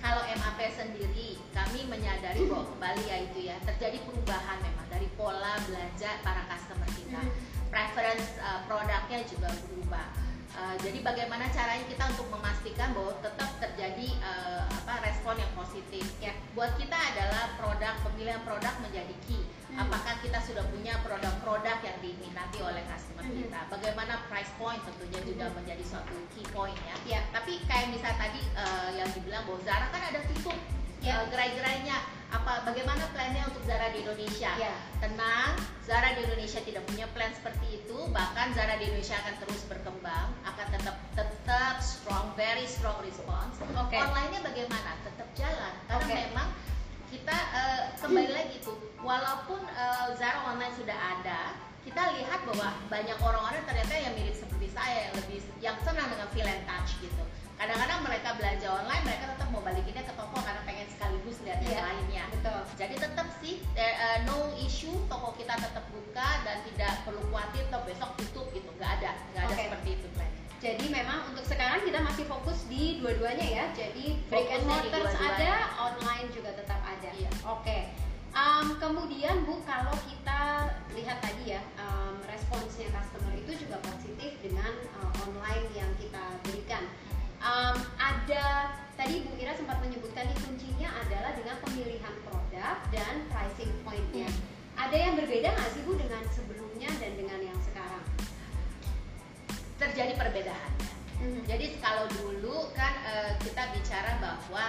Kalau 0.00 0.24
MAP 0.24 0.72
sendiri, 0.72 1.36
kami 1.52 1.84
menyadari 1.84 2.48
bahwa 2.48 2.64
kembali 2.72 3.04
ya 3.04 3.28
itu 3.28 3.44
ya 3.44 3.60
terjadi 3.60 4.00
perubahan 4.08 4.56
memang 4.64 4.88
dari 4.88 5.12
pola 5.20 5.52
belanja 5.68 6.16
para 6.24 6.48
customer 6.48 6.88
kita. 6.96 7.20
Hmm. 7.20 7.32
Preference 7.68 8.40
uh, 8.40 8.64
produknya 8.64 9.20
juga 9.28 9.52
berubah. 9.68 10.08
Uh, 10.56 10.72
jadi 10.80 11.04
bagaimana 11.04 11.52
caranya 11.52 11.84
kita 11.84 12.08
untuk 12.16 12.32
memastikan 12.32 12.96
bahwa 12.96 13.12
tetap 13.20 13.50
terjadi 13.60 14.08
uh, 14.24 14.64
apa 14.64 15.04
respon 15.04 15.36
yang 15.36 15.52
positif. 15.52 16.00
Ya. 16.16 16.32
Buat 16.56 16.80
kita 16.80 16.96
adalah 16.96 17.60
produk 17.60 17.92
pemilihan 18.00 18.40
produk 18.40 18.72
menjadi 18.80 19.12
key. 19.28 19.44
Hmm. 19.68 19.84
Apakah 19.84 20.16
kita 20.24 20.40
sudah 20.40 20.64
punya 20.72 20.96
produk-produk 21.04 21.76
yang 21.84 21.96
diminati 22.00 22.58
oleh 22.64 22.80
customer 22.88 23.20
Hmm. 23.20 23.36
kita? 23.36 23.60
Bagaimana 23.68 24.24
price 24.32 24.48
point 24.56 24.80
tentunya 24.80 25.20
juga 25.20 25.52
Hmm. 25.52 25.60
menjadi 25.60 25.84
suatu 25.84 26.16
key 26.32 26.46
point 26.56 26.78
ya 26.88 26.96
Ya. 27.04 27.20
tapi 27.28 27.60
kayak 27.68 27.92
misal 27.92 28.16
tadi 28.16 28.40
eh, 28.40 28.90
yang 28.96 29.10
dibilang 29.12 29.44
bahwa 29.44 29.60
Zara 29.60 29.92
kan 29.92 30.02
ada 30.08 30.24
tutup 30.24 30.56
Ya. 31.04 31.20
eh, 31.20 31.24
gerai-gerainya 31.28 31.96
apa 32.34 32.66
bagaimana 32.66 33.06
plannya 33.14 33.46
untuk 33.46 33.62
Zara 33.66 33.94
di 33.94 34.02
Indonesia 34.02 34.50
Ya. 34.58 34.74
tenang 34.98 35.54
Zara 35.86 36.18
di 36.18 36.26
Indonesia 36.26 36.58
tidak 36.62 36.82
punya 36.90 37.06
plan 37.14 37.30
seperti 37.30 37.82
itu 37.82 37.98
bahkan 38.10 38.50
Zara 38.54 38.74
di 38.78 38.90
Indonesia 38.90 39.14
akan 39.22 39.34
terus 39.46 39.62
berkembang 39.70 40.28
akan 40.42 40.66
tetap 40.74 40.96
tetap 41.14 41.74
strong 41.78 42.34
very 42.34 42.66
strong 42.66 42.98
response 43.06 43.62
Oke. 43.62 43.94
online-nya 43.94 44.42
bagaimana 44.42 44.98
tetap 45.06 45.28
jalan 45.38 45.72
karena 45.86 46.06
Oke. 46.06 46.14
memang 46.30 46.48
kita 47.06 47.36
eh, 47.54 47.82
kembali 48.02 48.30
lagi 48.34 48.56
tuh 48.66 48.74
walaupun 49.00 49.62
eh, 49.62 50.06
Zara 50.18 50.42
online 50.50 50.74
sudah 50.74 50.98
ada 50.98 51.54
kita 51.86 52.02
lihat 52.18 52.42
bahwa 52.42 52.74
banyak 52.90 53.14
orang-orang 53.22 53.62
ternyata 53.62 53.94
yang 53.94 54.14
mirip 54.18 54.34
seperti 54.34 54.66
saya 54.74 55.06
yang 55.06 55.14
lebih 55.22 55.38
yang 55.62 55.76
senang 55.86 56.10
dengan 56.10 56.26
feel 56.34 56.48
and 56.50 56.66
touch 56.66 56.98
gitu 56.98 57.22
kadang-kadang 57.56 58.02
mereka 58.02 58.34
belanja 58.34 58.68
online 58.68 59.02
mereka 59.06 59.24
tetap 59.32 59.48
mau 59.54 59.62
balikinnya 59.62 60.02
ke 60.02 60.12
toko 60.18 60.36
karena 60.42 60.60
no 64.24 64.54
issue 64.56 64.96
toko 65.10 65.36
kita 65.36 65.52
tetap 65.58 65.84
buka 65.92 66.28
dan 66.46 66.64
tidak 66.64 67.04
perlu 67.04 67.20
khawatir 67.28 67.68
atau 67.68 67.80
besok 67.84 68.10
tutup 68.16 68.46
gitu 68.56 68.70
nggak 68.80 69.02
ada 69.02 69.10
nggak 69.34 69.42
ada 69.50 69.54
Oke. 69.54 69.64
seperti 69.68 69.90
itu 70.00 70.08
plan 70.16 70.30
Jadi 70.56 70.88
memang 70.88 71.28
untuk 71.28 71.44
sekarang 71.44 71.84
kita 71.84 72.00
masih 72.00 72.24
fokus 72.24 72.64
di 72.64 72.98
dua-duanya 72.98 73.44
ya. 73.44 73.64
Jadi 73.76 74.16
brick 74.32 74.48
and 74.48 74.64
dua-duanya. 74.64 75.12
ada, 75.36 75.54
online 75.84 76.32
juga 76.32 76.56
tetap 76.56 76.80
ada. 76.80 77.12
Iya. 77.12 77.28
Oke. 77.44 77.92
Um, 78.32 78.80
kemudian 78.80 79.44
Bu, 79.44 79.60
kalau 79.68 79.92
kita 80.08 80.72
lihat 80.96 81.20
tadi 81.20 81.56
ya, 81.56 81.60
um, 81.76 82.16
responsnya 82.24 82.88
customer 82.88 83.36
itu 83.36 83.52
juga 83.64 83.80
positif 83.84 84.32
dengan 84.40 84.72
uh, 85.00 85.12
online 85.28 85.68
yang 85.76 85.92
kita 86.00 86.24
berikan. 86.48 86.88
Um, 87.40 87.76
ada 88.00 88.74
tadi 88.96 89.28
Bu 89.28 89.36
Ira 89.36 89.52
sempat 89.56 89.76
menyebutkan 89.84 90.24
nih 90.24 90.38
kuncinya 90.40 90.88
adalah 91.04 91.36
dengan 91.36 91.56
pemilihan 91.64 92.14
produk 92.24 92.45
dan 92.88 93.14
pricing 93.28 93.72
pointnya. 93.82 94.28
Ada 94.76 94.96
yang 94.96 95.14
berbeda 95.14 95.48
nggak 95.50 95.70
sih 95.72 95.82
Bu 95.82 95.96
dengan 95.96 96.22
sebelumnya 96.30 96.90
dan 96.96 97.12
dengan 97.14 97.40
yang 97.42 97.58
sekarang? 97.60 98.04
terjadi 99.76 100.16
perbedaan 100.16 100.72
Mhm. 101.16 101.44
Jadi 101.44 101.80
kalau 101.80 102.04
dulu 102.12 102.72
kan 102.72 102.92
eh, 103.02 103.32
kita 103.40 103.72
bicara 103.72 104.20
bahwa 104.20 104.68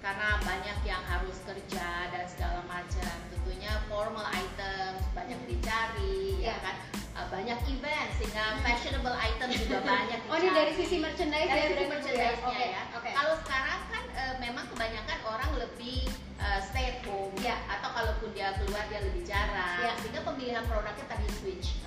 karena 0.00 0.36
banyak 0.38 0.78
yang 0.84 1.00
harus 1.02 1.40
kerja 1.42 2.12
dan 2.12 2.24
segala 2.28 2.60
macam, 2.64 3.12
tentunya 3.28 3.72
formal 3.88 4.28
items 4.30 5.00
banyak 5.12 5.40
dicari, 5.48 6.38
ya 6.38 6.52
Ya. 6.52 6.56
kan, 6.60 6.76
Eh, 7.16 7.28
banyak 7.32 7.56
event 7.66 8.08
sehingga 8.12 8.44
Mhm. 8.52 8.60
fashionable 8.60 9.16
item 9.16 9.48
juga 9.50 9.80
banyak 9.88 10.20
Oh 10.28 10.36
ini 10.36 10.52
dari 10.52 10.72
sisi 10.76 11.00
merchandise 11.00 11.48
dari 11.48 11.60
ya 11.60 11.68
sisi 11.72 11.80
ya? 11.80 11.88
merchandise-nya 11.88 12.44
Oke, 12.52 12.66
ya. 12.68 12.82
Oke. 12.92 13.10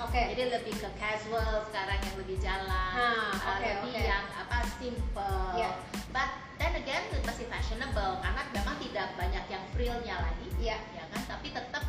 Oke. 0.10 0.22
Jadi 0.34 0.44
lebih 0.50 0.74
ke 0.74 0.90
casual 0.98 1.70
sekarang 1.70 2.02
yang 2.02 2.16
lebih 2.18 2.38
jalan, 2.42 2.94
Ah, 2.98 3.30
eh, 3.30 3.50
oke, 3.54 3.62
lebih 3.62 3.94
oke. 3.94 4.10
yang 4.10 4.26
apa 4.34 4.58
simple. 4.82 5.38
Ya. 5.54 5.70
But 6.10 6.30
then 6.58 6.74
again 6.74 7.06
masih 7.22 7.46
fashionable 7.46 8.18
karena 8.18 8.42
memang 8.50 8.82
tidak 8.82 9.14
banyak 9.14 9.46
yang 9.46 9.64
frillnya 9.70 10.16
lagi, 10.18 10.50
Iya. 10.58 10.82
ya 10.98 11.06
kan? 11.14 11.22
Tapi 11.30 11.54
tetap 11.54 11.86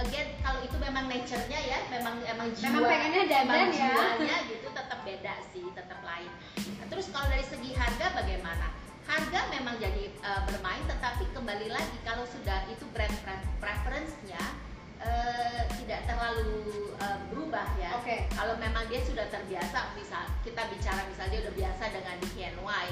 again 0.00 0.32
kalau 0.40 0.64
itu 0.64 0.80
memang 0.80 1.12
nature-nya 1.12 1.60
ya, 1.60 1.78
memang 1.92 2.16
emang 2.24 2.48
jiwa, 2.56 2.72
Memang 2.72 2.88
pengennya 2.88 3.24
dandan 3.28 3.68
ya. 3.68 3.92
jiwanya 3.92 4.36
gitu 4.48 4.68
tetap 4.72 4.98
beda 5.04 5.34
sih, 5.52 5.64
tetap 5.68 6.00
lain. 6.00 6.32
Nah, 6.80 6.86
terus 6.88 7.12
kalau 7.12 7.28
dari 7.28 7.44
segi 7.44 7.76
harga 7.76 8.16
bagaimana? 8.16 8.72
Harga 9.04 9.40
memang 9.48 9.76
jadi 9.76 10.08
uh, 10.20 10.40
bermain, 10.44 10.80
tetapi 10.88 11.28
kembali 11.36 11.68
lagi 11.68 11.96
kalau 12.00 12.24
sudah 12.24 12.64
itu 12.68 12.88
brand 12.92 13.12
pre- 13.20 13.44
preference-nya 13.60 14.40
uh, 15.02 15.62
tidak 15.78 16.00
terlalu 16.06 16.92
uh, 16.98 17.18
berubah 17.30 17.66
ya. 17.78 17.98
Oke. 17.98 18.26
Kalau 18.32 18.54
memang 18.58 18.84
dia 18.90 19.00
sudah 19.02 19.26
terbiasa, 19.30 19.94
misal 19.94 20.24
kita 20.42 20.66
bicara 20.70 21.06
misal 21.06 21.26
dia 21.30 21.40
udah 21.46 21.54
biasa 21.54 21.84
dengan 21.92 22.14
DKNY 22.22 22.86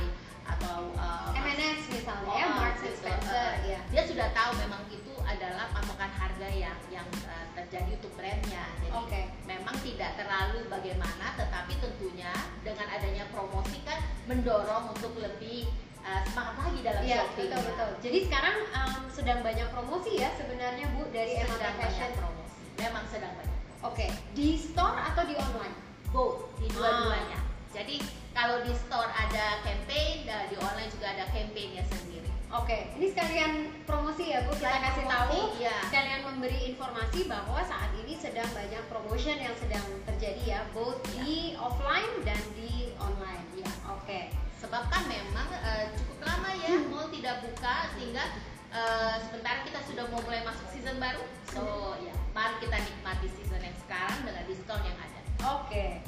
atau 0.47 0.95
uh, 0.95 1.35
M&S 1.35 1.91
misalnya 1.91 2.31
ya, 2.39 2.47
Oh, 2.47 2.55
Marks 2.63 2.83
gitu. 2.87 3.03
Spencer, 3.03 3.35
Uh, 3.35 3.55
ya. 3.67 3.81
Dia 3.91 4.03
sudah 4.07 4.29
tahu 4.31 4.51
memang 4.63 4.83
itu 4.95 5.11
adalah 5.27 5.67
patokan 5.75 6.13
harga 6.15 6.49
yang 6.55 6.79
yang 6.87 7.07
uh, 7.27 7.47
terjadi 7.59 7.99
untuk 7.99 8.15
brandnya. 8.15 8.63
Jadi 8.79 8.95
Oke. 8.95 9.21
memang 9.43 9.75
tidak 9.83 10.15
terlalu 10.15 10.63
bagaimana, 10.71 11.35
tetapi 11.35 11.75
tentunya 11.83 12.31
dengan 12.63 12.87
adanya 12.95 13.27
promosi 13.35 13.83
kan 13.83 13.99
mendorong 14.31 14.95
untuk 14.95 15.19
lebih 15.19 15.67
uh, 16.07 16.23
semangat 16.25 16.55
lagi 16.63 16.81
dalam 16.81 17.03
Iya 17.03 17.17
shopping. 17.21 17.49
betul 17.51 17.61
betul. 17.67 17.91
Jadi 18.01 18.19
sekarang 18.25 18.57
um, 18.71 19.03
sedang 19.11 19.41
banyak 19.43 19.69
promosi 19.69 20.11
ya 20.17 20.31
sebenarnya 20.35 20.87
Bu 20.95 21.11
dari 21.11 21.35
sedang 21.43 21.75
Fashion. 21.77 22.11
promosi. 22.15 22.55
Memang 22.79 23.05
sedang 23.11 23.33
banyak. 23.35 23.59
Oke, 23.83 24.07
di 24.33 24.55
store 24.55 24.97
atau 25.03 25.23
di 25.23 25.35
online? 25.35 25.77
Both 26.09 26.55
di 26.57 26.67
Ah. 26.71 26.75
dua-duanya. 26.75 27.39
Jadi 27.71 28.01
kalau 28.33 28.63
di 28.63 28.73
store 28.73 29.11
ada 29.11 29.61
campaign, 29.61 30.25
dan 30.25 30.49
di 30.49 30.57
online 30.57 30.89
juga 30.89 31.13
ada 31.13 31.25
campaignnya 31.29 31.85
sendiri. 31.85 32.29
Oke, 32.47 32.95
ini 32.95 33.11
sekalian 33.11 33.53
promosi 33.85 34.31
ya 34.31 34.47
Bu, 34.47 34.55
kita 34.55 34.71
kasih 34.71 35.03
promosi, 35.03 35.35
tahu, 35.35 35.59
iya. 35.59 35.77
sekalian 35.91 36.21
memberi 36.25 36.61
informasi 36.71 37.27
bahwa 37.27 37.59
saat 37.61 37.91
ini 37.99 38.15
sedang 38.15 38.47
banyak 38.55 38.81
promotion 38.87 39.37
yang 39.37 39.53
sedang 39.59 39.83
terjadi 40.07 40.43
ya, 40.47 40.61
both 40.71 41.03
Iya. 41.11 41.21
di 41.21 41.37
offline 41.59 42.13
dan 42.23 42.39
di 42.55 42.95
online. 42.97 43.45
Ya, 43.59 43.67
oke. 43.91 44.21
Sebab 44.31 44.46
kan 44.65 45.03
memang 45.05 45.49
eh, 45.53 45.93
cukup 45.95 46.19
lama 46.25 46.51
ya 46.57 46.71
Hmm. 46.73 46.89
mall 46.91 47.07
tidak 47.13 47.45
buka 47.45 47.77
sehingga 47.95 48.25
eh, 48.73 49.15
sementara 49.29 49.63
kita 49.63 49.81
sudah 49.85 50.05
mau 50.11 50.21
mulai 50.25 50.43
masuk 50.43 50.67
season 50.73 50.97
baru. 50.99 51.23
So 51.53 51.95
ya, 52.03 52.13
mari 52.35 52.57
kita 52.61 52.77
nikmati 52.81 53.29
season 53.37 53.61
yang 53.63 53.77
sekarang 53.87 54.19
dengan 54.25 54.45
diskon 54.49 54.81
yang 54.83 54.99
ada. 54.99 55.21
Oke, 55.61 56.01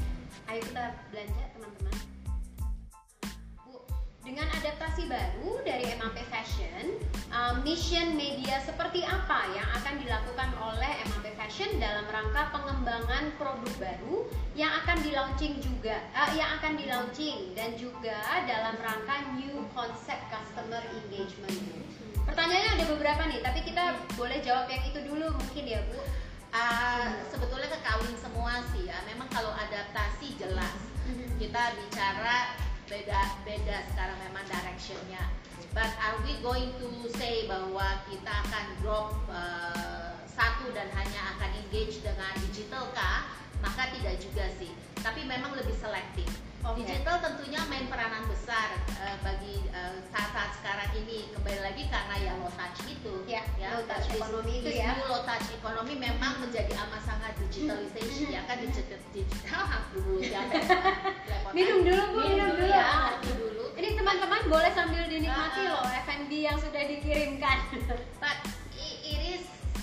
ayo 0.49 0.61
kita 0.65 0.85
belanja 1.13 1.45
dengan 4.29 4.45
adaptasi 4.61 5.09
baru 5.09 5.65
dari 5.65 5.89
MAP 5.97 6.21
Fashion, 6.29 7.01
um, 7.33 7.65
mission 7.65 8.13
media 8.13 8.61
seperti 8.61 9.01
apa 9.01 9.49
yang 9.57 9.65
akan 9.81 10.05
dilakukan 10.05 10.53
oleh 10.61 11.01
MAP 11.09 11.33
Fashion 11.41 11.81
dalam 11.81 12.05
rangka 12.13 12.53
pengembangan 12.53 13.33
produk 13.41 13.73
baru 13.81 14.29
yang 14.53 14.69
akan 14.85 15.01
di 15.01 15.17
launching 15.17 15.57
juga, 15.65 15.97
eh, 16.13 16.37
yang 16.37 16.61
akan 16.61 16.77
di 16.77 16.85
launching 16.85 17.57
dan 17.57 17.73
juga 17.81 18.21
dalam 18.45 18.77
rangka 18.85 19.33
new 19.41 19.65
concept 19.73 20.21
customer 20.29 20.85
engagement. 20.93 21.89
Pertanyaannya 22.29 22.85
ada 22.85 22.85
beberapa 22.85 23.25
nih, 23.33 23.41
tapi 23.41 23.65
kita 23.65 23.97
boleh 24.13 24.45
jawab 24.45 24.69
yang 24.69 24.85
itu 24.85 25.09
dulu 25.09 25.33
mungkin 25.41 25.65
ya 25.65 25.81
Bu. 25.89 26.05
Ah, 26.53 27.17
sebetulnya 27.33 27.73
kekawin 27.73 28.13
semua 28.21 28.61
sih 28.77 28.93
ya. 28.93 29.01
Memang 29.09 29.33
kalau 29.33 29.57
adaptasi 29.57 30.37
jelas 30.37 30.77
kita 31.41 31.73
bicara 31.81 32.68
beda 32.89 33.21
beda 33.45 33.77
sekarang 33.93 34.19
memang 34.25 34.45
directionnya. 34.49 35.23
But 35.77 35.93
are 36.01 36.19
we 36.25 36.41
going 36.41 36.73
to 36.81 36.89
say 37.15 37.45
bahwa 37.45 38.03
kita 38.09 38.33
akan 38.49 38.67
drop 38.81 39.13
uh, 39.29 40.17
satu 40.25 40.73
dan 40.73 40.89
hanya 40.97 41.37
akan 41.37 41.51
engage 41.61 42.01
dengan 42.01 42.33
digital 42.49 42.89
kah? 42.97 43.29
Maka 43.61 43.93
tidak 43.93 44.17
juga 44.19 44.49
sih. 44.57 44.73
Tapi 44.99 45.29
memang 45.29 45.53
lebih 45.55 45.77
selektif. 45.77 46.27
Oke. 46.67 46.83
Digital 46.83 47.23
tentunya 47.23 47.63
main 47.71 47.87
peranan 47.87 48.27
besar 48.27 48.75
uh, 48.99 49.17
bagi 49.23 49.63
uh, 49.71 49.95
saat-saat 50.11 50.59
sekarang 50.59 50.91
ini 51.01 51.31
kembali 51.31 51.61
lagi 51.63 51.87
karena 51.87 52.15
ya 52.19 52.33
low 52.35 52.51
touch 52.51 52.83
itu 52.91 53.15
Ya, 53.31 53.47
low 53.73 53.87
touch 53.87 54.11
itu 54.11 54.67
this 54.67 54.83
ya. 54.83 54.99
low 55.07 55.23
touch 55.23 55.55
economy 55.55 55.95
memang 55.95 56.43
menjadi 56.43 56.75
amat 56.75 57.03
sangat 57.07 57.33
digitalization 57.39 58.35
ya 58.35 58.43
kan 58.51 58.59
digital 58.59 59.01
digital 59.15 59.63
dulu 59.95 60.19
repot 61.31 61.51
Minum 61.55 61.79
dulu, 61.87 62.03
Bu, 62.11 62.18
boleh 64.49 64.73
sambil 64.73 65.05
dinikmati 65.05 65.61
Ah, 65.63 65.69
ah. 65.69 65.71
loh 65.71 65.83
F&B 66.03 66.33
yang 66.41 66.57
sudah 66.57 66.83
dikirimkan. 66.83 67.59
but 68.19 68.39
it 68.75 69.21
is 69.31 69.43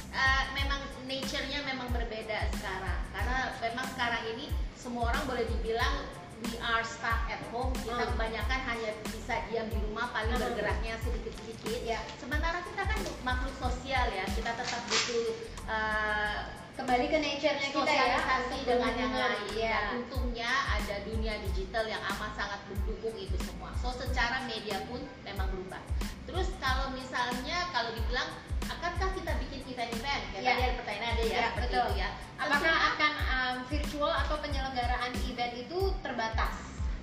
uh, 0.09 0.43
memang 0.51 0.77
nature-nya 1.05 1.61
memang 1.63 1.87
berbeda 1.89 2.49
sekarang 2.51 2.99
karena 3.11 3.37
memang 3.61 3.85
sekarang 3.87 4.23
ini 4.27 4.45
semua 4.75 5.09
orang 5.09 5.23
boleh 5.25 5.45
dibilang 5.47 6.05
we 6.43 6.57
are 6.59 6.83
stuck 6.83 7.25
at 7.25 7.39
home 7.47 7.71
kita 7.79 7.95
Hmm. 7.95 8.11
kebanyakan 8.11 8.59
hanya 8.65 8.91
bisa 9.07 9.39
diam 9.47 9.65
di 9.65 9.77
rumah 9.79 10.09
paling 10.11 10.29
Hmm. 10.31 10.43
bergeraknya 10.43 10.97
sedikit-sedikit 10.99 11.79
Ya. 11.85 12.01
sementara 12.17 12.59
kita 12.61 12.83
kan 12.83 12.99
makhluk 13.21 13.55
sosial 13.55 14.05
ya 14.09 14.25
kita 14.27 14.51
tetap 14.51 14.81
butuh 14.83 15.25
uh, 15.65 16.39
Kembali 16.75 17.07
ke 17.07 17.17
nature-nya 17.17 17.69
kita 17.71 17.87
ya. 17.87 18.19
sosialisasi 18.19 18.57
dengan 18.67 18.93
yang 18.93 19.13
lain 19.15 19.47
Ya. 19.55 19.71
dan 19.71 19.83
untungnya 19.97 20.51
ada 20.69 20.95
dunia 21.07 21.39
digital 21.41 21.87
yang 21.87 22.03
amat 22.13 22.35
sangat 22.35 22.59
mendukung 22.67 23.15
itu 23.15 23.37
semua 23.39 23.71
so 23.73 23.89
secara 23.89 24.43
media 24.43 24.83
pun 24.85 24.99
memang 25.23 25.47
berubah 25.49 25.79
terus 26.25 26.51
kalau 26.59 26.91
misalnya 26.91 27.71
kalau 27.71 27.95
dibilang 27.95 28.27
akankah 28.61 29.07
kita 29.15 29.31
bikin 29.39 29.63
event-event 29.65 30.23
kayak 30.29 30.43
Ya. 30.43 30.51
tadi 30.51 30.61
ada 30.61 30.75
pertanyaan 30.75 31.07
ada 31.09 31.23
ya, 31.23 31.31
Ya, 31.31 31.47
seperti 31.47 31.63
betul. 31.71 31.85
itu 31.87 31.93
ya 31.95 32.09
Apakah 32.35 32.59
Tentunya, 32.59 32.75
akan 32.91 33.13
um, 33.25 33.55
virtual 33.65 34.11
atau 34.13 34.35
penyelenggaraan 34.43 35.11
event 35.23 35.53
itu 35.55 35.79
terbatas? 36.03 36.53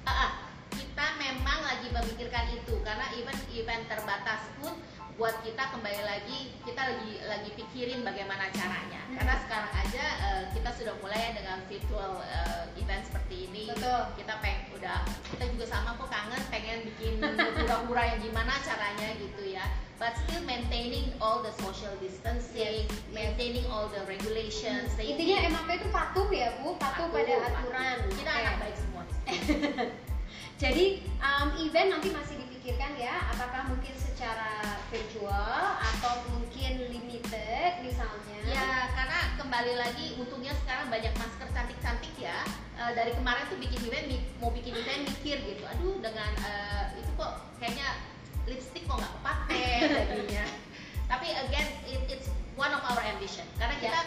ah, 0.02 0.12
ah, 0.12 0.30
kita 0.68 1.06
memang 1.16 1.58
lagi 1.62 1.88
memikirkan 1.88 2.44
itu 2.52 2.74
karena 2.84 3.06
event 3.16 3.40
event 3.48 3.82
terbatas 3.88 4.40
pun 4.60 4.76
buat 5.22 5.38
kita 5.46 5.70
kembali 5.70 6.02
lagi 6.02 6.50
kita 6.66 6.82
lagi 6.82 7.22
lagi 7.22 7.50
pikirin 7.54 8.02
bagaimana 8.02 8.50
caranya 8.50 8.98
Hmm. 9.06 9.14
karena 9.14 9.34
sekarang 9.46 9.72
aja 9.76 10.04
eh, 10.18 10.42
kita 10.50 10.70
sudah 10.74 10.98
mulai 10.98 11.30
dengan 11.30 11.62
virtual 11.70 12.18
eh, 12.26 12.64
event 12.74 13.06
seperti 13.06 13.46
ini 13.46 13.70
Betul. 13.70 14.02
kita 14.18 14.34
pengen 14.42 14.66
udah 14.74 14.98
kita 15.30 15.46
juga 15.54 15.70
sama 15.70 15.94
kok 15.94 16.10
kangen 16.10 16.42
pengen 16.50 16.78
bikin 16.90 17.22
pura-pura 17.54 18.02
yang 18.02 18.18
gimana 18.18 18.50
caranya 18.66 19.14
gitu 19.14 19.46
ya 19.46 19.62
but 20.02 20.10
still 20.26 20.42
maintaining 20.42 21.14
all 21.22 21.38
the 21.38 21.54
social 21.62 21.94
distancing 22.02 22.82
Yes, 22.82 22.90
maintaining 23.14 23.62
all 23.70 23.86
the 23.94 24.02
regulations 24.10 24.90
safety. 24.98 25.14
Intinya 25.14 25.54
MAP 25.54 25.70
itu 25.78 25.88
patuh 25.94 26.26
ya 26.34 26.58
Bu, 26.58 26.74
patuh, 26.74 27.06
pada 27.14 27.46
aturan. 27.46 27.96
patuh. 28.02 28.16
kita 28.18 28.30
Oke. 28.34 28.40
anak 28.42 28.54
baik 28.58 28.74
semua. 28.74 29.02
Jadi 30.62 30.84
um, 31.22 31.48
event 31.62 31.88
nanti 31.94 32.10
masih 32.10 32.41
dipikirkan 32.62 32.94
ya, 32.94 33.26
apakah 33.34 33.74
mungkin 33.74 33.90
secara 33.98 34.78
virtual 34.86 35.58
atau 35.82 36.22
mungkin 36.30 36.94
limited 36.94 37.82
misalnya. 37.82 38.38
Ya, 38.46 38.86
karena 38.94 39.34
kembali 39.34 39.74
lagi 39.82 40.14
untungnya 40.14 40.54
sekarang 40.62 40.86
banyak 40.86 41.10
masker 41.18 41.50
cantik-cantik 41.50 42.14
ya. 42.22 42.46
Eh, 42.78 42.94
dari 42.94 43.18
kemarin 43.18 43.50
tuh 43.50 43.58
bikin 43.58 43.82
event, 43.82 44.14
mau 44.38 44.54
bikin 44.54 44.78
event 44.78 45.10
mikir 45.10 45.42
gitu. 45.42 45.66
Aduh, 45.74 45.98
dengan 45.98 46.30
eh, 46.38 47.02
itu 47.02 47.10
kok 47.18 47.50
kayaknya 47.58 47.98
lipstick 48.46 48.86
kok 48.86 48.94
nggak 48.94 49.10
kepake 49.10 49.66
jadinya. 50.06 50.44
Tapi 51.10 51.26
again, 51.34 51.66
it- 51.82 52.06
it's 52.06 52.30
one 52.54 52.70
of 52.70 52.82
our 52.86 53.02
ambition. 53.02 53.42
Karena 53.58 53.74
kita 53.82 54.00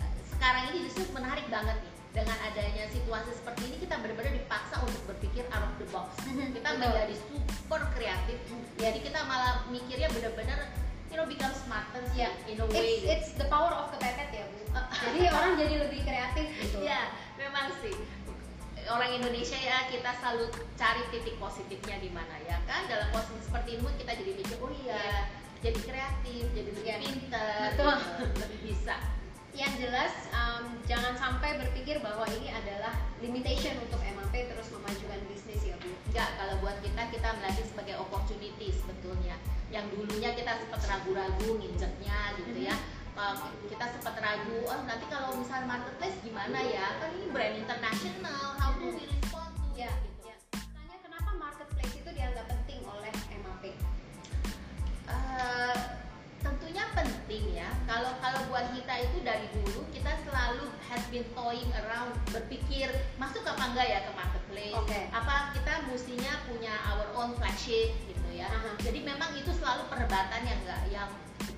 eh, 0.00 0.10
sekarang 0.32 0.72
ini 0.72 0.88
justru 0.88 1.12
menarik 1.12 1.44
banget 1.52 1.76
dengan 2.10 2.36
adanya 2.42 2.88
situasi 2.88 3.30
seperti 3.32 3.62
ini 3.66 3.76
kita 3.80 3.98
benar-benar 3.98 4.32
dipaksa 4.32 4.80
untuk 4.80 5.02
berpikir 5.06 5.44
out 5.48 5.62
of 5.62 5.74
the 5.76 5.86
box. 5.88 6.08
Mhm, 6.24 6.52
Kita 6.52 6.68
menjadi 6.74 7.14
super 7.20 7.80
kreatif. 7.92 8.38
Jadi 8.74 8.98
kita 9.00 9.20
malah 9.22 9.66
mikirnya 9.68 10.08
benar-benar 10.08 10.72
you 11.08 11.16
know 11.16 11.24
become 11.24 11.52
smarter 11.54 12.00
sih 12.10 12.20
Ya, 12.20 12.30
in 12.44 12.56
a 12.56 12.66
way. 12.66 13.00
it's, 13.00 13.04
it's 13.04 13.30
the 13.34 13.46
power 13.46 13.70
of 13.70 13.88
kepepet 13.90 14.28
ya 14.30 14.44
Bu. 14.46 14.60
Jadi 15.04 15.18
orang 15.26 15.52
jadi 15.56 15.74
lebih 15.80 16.00
kreatif 16.02 16.46
gitu. 16.54 16.78
Ya, 16.80 17.08
memang 17.34 17.72
sih. 17.78 17.94
orang 18.88 19.12
Indonesia 19.12 19.52
ya 19.54 19.84
kita 19.84 20.16
selalu 20.16 20.48
cari 20.72 21.04
titik 21.12 21.36
positifnya 21.36 22.00
di 22.00 22.08
mana 22.08 22.32
ya 22.40 22.56
kan 22.64 22.88
dalam 22.88 23.12
posisi 23.12 23.44
seperti 23.44 23.76
ini 23.76 23.84
kita 24.00 24.12
jadi 24.16 24.32
mikir 24.32 24.56
oh 24.58 24.72
iya 24.72 25.28
jadi 25.60 25.76
kreatif 25.76 26.44
jadi 26.56 26.68
lebih 26.72 26.84
Iya. 26.86 26.96
pinter 26.96 27.52
Betul. 27.68 27.94
gitu, 28.00 28.24
lebih 28.48 28.60
bisa 28.64 28.96
yang 29.58 29.74
jelas 29.74 30.14
um, 30.30 30.78
jangan 30.86 31.18
sampai 31.18 31.58
berpikir 31.58 31.98
bahwa 31.98 32.22
ini 32.30 32.54
adalah 32.54 32.94
limitation 33.18 33.74
untuk 33.82 33.98
MAP 33.98 34.30
terus 34.46 34.70
memajukan 34.70 35.18
bisnis 35.26 35.58
ya 35.66 35.74
Bu. 35.82 35.90
enggak 36.14 36.30
kalau 36.38 36.54
buat 36.62 36.78
kita 36.78 37.02
kita 37.10 37.28
melihat 37.34 37.58
ini 37.58 37.66
sebagai 37.66 37.94
opportunity 37.98 38.70
sebetulnya 38.70 39.34
yang 39.74 39.82
dulunya 39.90 40.30
kita 40.32 40.62
sempat 40.62 40.80
ragu-ragu 40.86 41.48
nginjeknya 41.58 42.18
gitu 42.40 42.70
ya 42.70 42.78
Uh, 43.18 43.34
kita 43.66 43.82
sempat 43.98 44.14
ragu 44.22 44.62
oh 44.62 44.78
nanti 44.86 45.02
kalau 45.10 45.34
misalnya 45.34 45.66
marketplace 45.66 46.14
gimana 46.22 46.54
ya 46.62 47.02
kan 47.02 47.10
ini 47.10 47.26
brand 47.34 47.58
internasional 47.58 48.54
how 48.62 48.70
do 48.78 48.94
we 48.94 49.10
respond 49.10 49.50
to 49.58 49.66
Ya, 49.74 49.90
it, 49.90 50.06
gitu. 50.06 50.30
ya. 50.30 50.36
Tanya 50.54 50.96
kenapa 51.02 51.34
marketplace 51.34 51.98
itu 51.98 52.10
dianggap 52.14 52.46
penting 52.46 52.78
oleh 52.86 53.10
MAP? 53.42 53.64
Eh, 53.66 53.74
tentunya 55.10 55.97
penting 57.28 57.60
ya. 57.60 57.68
Kalau 57.84 58.16
kalau 58.24 58.40
buat 58.48 58.72
kita 58.72 59.04
itu 59.04 59.20
dari 59.20 59.44
dulu 59.52 59.84
kita 59.92 60.16
selalu 60.24 60.72
has 60.88 61.04
been 61.12 61.28
toying 61.36 61.68
around 61.84 62.16
berpikir 62.32 62.88
masuk 63.20 63.44
apa 63.44 63.68
enggak 63.68 63.84
ya 63.84 64.00
ke 64.08 64.12
marketplace. 64.16 64.72
Oke. 64.80 65.00
Apa 65.12 65.52
kita 65.52 65.84
mestinya 65.92 66.40
punya 66.48 66.72
our 66.88 67.04
own 67.12 67.36
flagship 67.36 67.92
gitu 68.08 68.28
ya. 68.32 68.48
Aha. 68.48 68.80
Jadi 68.80 69.04
memang 69.04 69.36
itu 69.36 69.52
selalu 69.60 69.84
perdebatan 69.92 70.40
yang 70.40 70.56
enggak 70.64 70.82
yang 70.88 71.10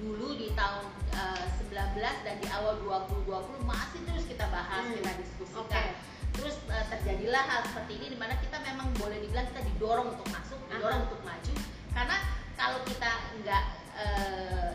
dulu 0.02 0.34
di 0.34 0.50
tahun 0.58 0.90
eh, 1.14 1.46
19 1.70 2.26
dan 2.26 2.34
di 2.42 2.48
awal 2.50 2.74
2020 2.82 3.30
masih 3.62 4.00
terus 4.10 4.26
kita 4.26 4.50
bahas, 4.50 4.82
Hmm. 4.90 4.98
kita 4.98 5.12
diskusikan. 5.22 5.86
Terus 6.34 6.58
eh, 6.66 6.86
terjadilah 6.90 7.46
hal 7.46 7.62
seperti 7.70 7.94
ini 7.94 8.06
di 8.10 8.18
mana 8.18 8.34
kita 8.42 8.58
memang 8.58 8.90
boleh 8.98 9.22
dibilang 9.22 9.46
kita 9.54 9.62
didorong 9.70 10.18
untuk 10.18 10.26
masuk, 10.34 10.58
didorong 10.66 10.98
Aha. 10.98 11.06
untuk 11.06 11.22
maju 11.22 11.54
karena 11.94 12.16
kalau 12.58 12.82
kita 12.82 13.10
nggak 13.38 13.64
eh, 14.02 14.70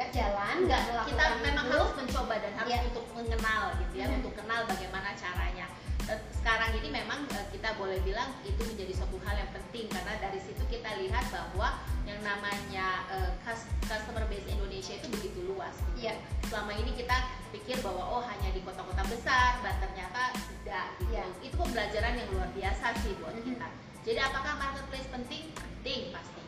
Nggak 0.00 0.16
jalan, 0.16 0.56
nggak 0.64 0.80
melakukan 0.88 1.08
kita 1.12 1.24
memang 1.44 1.66
itu. 1.68 1.72
harus 1.76 1.92
mencoba 1.92 2.34
dan 2.40 2.52
harus 2.56 2.72
Iya. 2.72 2.80
untuk 2.88 3.04
mengenal 3.12 3.62
gitu 3.76 3.94
ya 3.94 4.06
Mhm. 4.08 4.16
untuk 4.16 4.32
kenal 4.32 4.60
bagaimana 4.64 5.10
caranya 5.12 5.66
Eh, 6.08 6.18
sekarang 6.34 6.74
ini 6.74 6.88
memang 6.90 7.22
eh, 7.30 7.46
kita 7.52 7.76
boleh 7.76 8.00
bilang 8.02 8.34
itu 8.42 8.58
menjadi 8.58 8.90
suatu 8.96 9.14
hal 9.22 9.36
yang 9.36 9.52
penting 9.52 9.86
karena 9.86 10.18
dari 10.18 10.40
situ 10.42 10.58
kita 10.66 10.98
lihat 10.98 11.22
bahwa 11.30 11.78
yang 12.02 12.18
namanya 12.24 13.06
cus- 13.44 13.70
customer 13.84 14.26
base 14.26 14.42
Indonesia 14.48 14.96
itu 14.96 15.06
begitu 15.12 15.46
luas 15.46 15.70
gitu. 15.92 16.08
Iya. 16.08 16.18
selama 16.48 16.72
ini 16.74 16.96
kita 16.96 17.14
pikir 17.52 17.78
bahwa 17.78 18.02
oh 18.10 18.22
hanya 18.24 18.50
di 18.50 18.64
kota-kota 18.64 19.06
besar 19.06 19.60
dan 19.60 19.76
ternyata 19.78 20.34
tidak 20.34 20.86
gitu. 20.98 21.12
Iya. 21.14 21.24
itu 21.44 21.54
pembelajaran 21.54 22.14
yang 22.16 22.28
luar 22.32 22.48
biasa 22.50 22.86
sih 23.04 23.12
buat 23.20 23.36
kita 23.38 23.68
jadi 24.00 24.20
apakah 24.24 24.52
marketplace 24.56 25.06
penting 25.06 25.52
penting. 25.54 26.10
Terus 26.10 26.39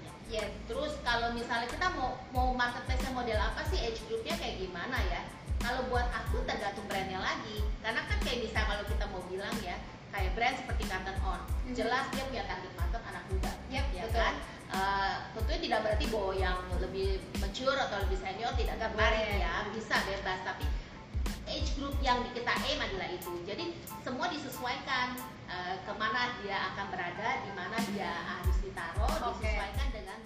kalau 1.12 1.28
misalnya 1.36 1.68
kita 1.68 1.92
mau 1.92 2.16
mau 2.32 2.56
marketplace 2.56 3.04
model 3.12 3.36
apa 3.36 3.60
sih 3.68 3.76
age 3.84 4.00
groupnya 4.08 4.32
kayak 4.40 4.64
gimana 4.64 4.96
ya? 5.12 5.20
Kalau 5.60 5.84
buat 5.92 6.08
aku 6.08 6.40
tergantung 6.48 6.88
brandnya 6.88 7.20
lagi. 7.20 7.60
Karena 7.84 8.00
kan 8.08 8.16
kayak 8.24 8.48
bisa 8.48 8.64
kalau 8.64 8.80
kita 8.88 9.04
mau 9.12 9.20
bilang 9.28 9.52
ya 9.60 9.76
kayak 10.08 10.32
brand 10.32 10.56
seperti 10.56 10.88
Cotton 10.88 11.16
On, 11.24 11.40
Mhm. 11.68 11.72
jelas 11.76 12.04
dia 12.16 12.24
punya 12.24 12.44
target 12.48 12.72
market 12.76 13.02
anak 13.04 13.24
muda, 13.28 13.52
Yap, 13.72 13.86
ya 13.92 14.04
betul. 14.08 14.20
kan? 14.20 14.34
Eh, 14.72 15.14
tentunya 15.36 15.60
tidak 15.60 15.78
berarti 15.84 16.04
bahwa 16.08 16.32
yang 16.32 16.58
lebih 16.80 17.08
mature 17.36 17.76
atau 17.76 17.96
lebih 18.08 18.18
senior 18.20 18.52
tidak 18.56 18.76
boleh. 18.92 19.40
ya, 19.40 19.68
bisa 19.68 19.96
bebas. 20.08 20.38
Tapi 20.48 20.64
age 21.44 21.70
group 21.76 21.96
yang 22.00 22.24
kita 22.32 22.52
aim 22.56 22.80
adalah 22.80 23.08
itu. 23.12 23.32
Jadi 23.44 23.76
semua 24.00 24.32
disesuaikan 24.32 25.12
eh, 25.52 25.76
ke 25.84 25.92
mana 26.00 26.32
dia 26.40 26.72
akan 26.72 26.86
berada, 26.88 27.28
di 27.44 27.52
mana 27.52 27.76
dia 27.92 28.08
harus 28.24 28.56
ditaruh, 28.64 29.28
Oke. 29.28 29.44
disesuaikan 29.44 29.88
dengan 29.92 30.16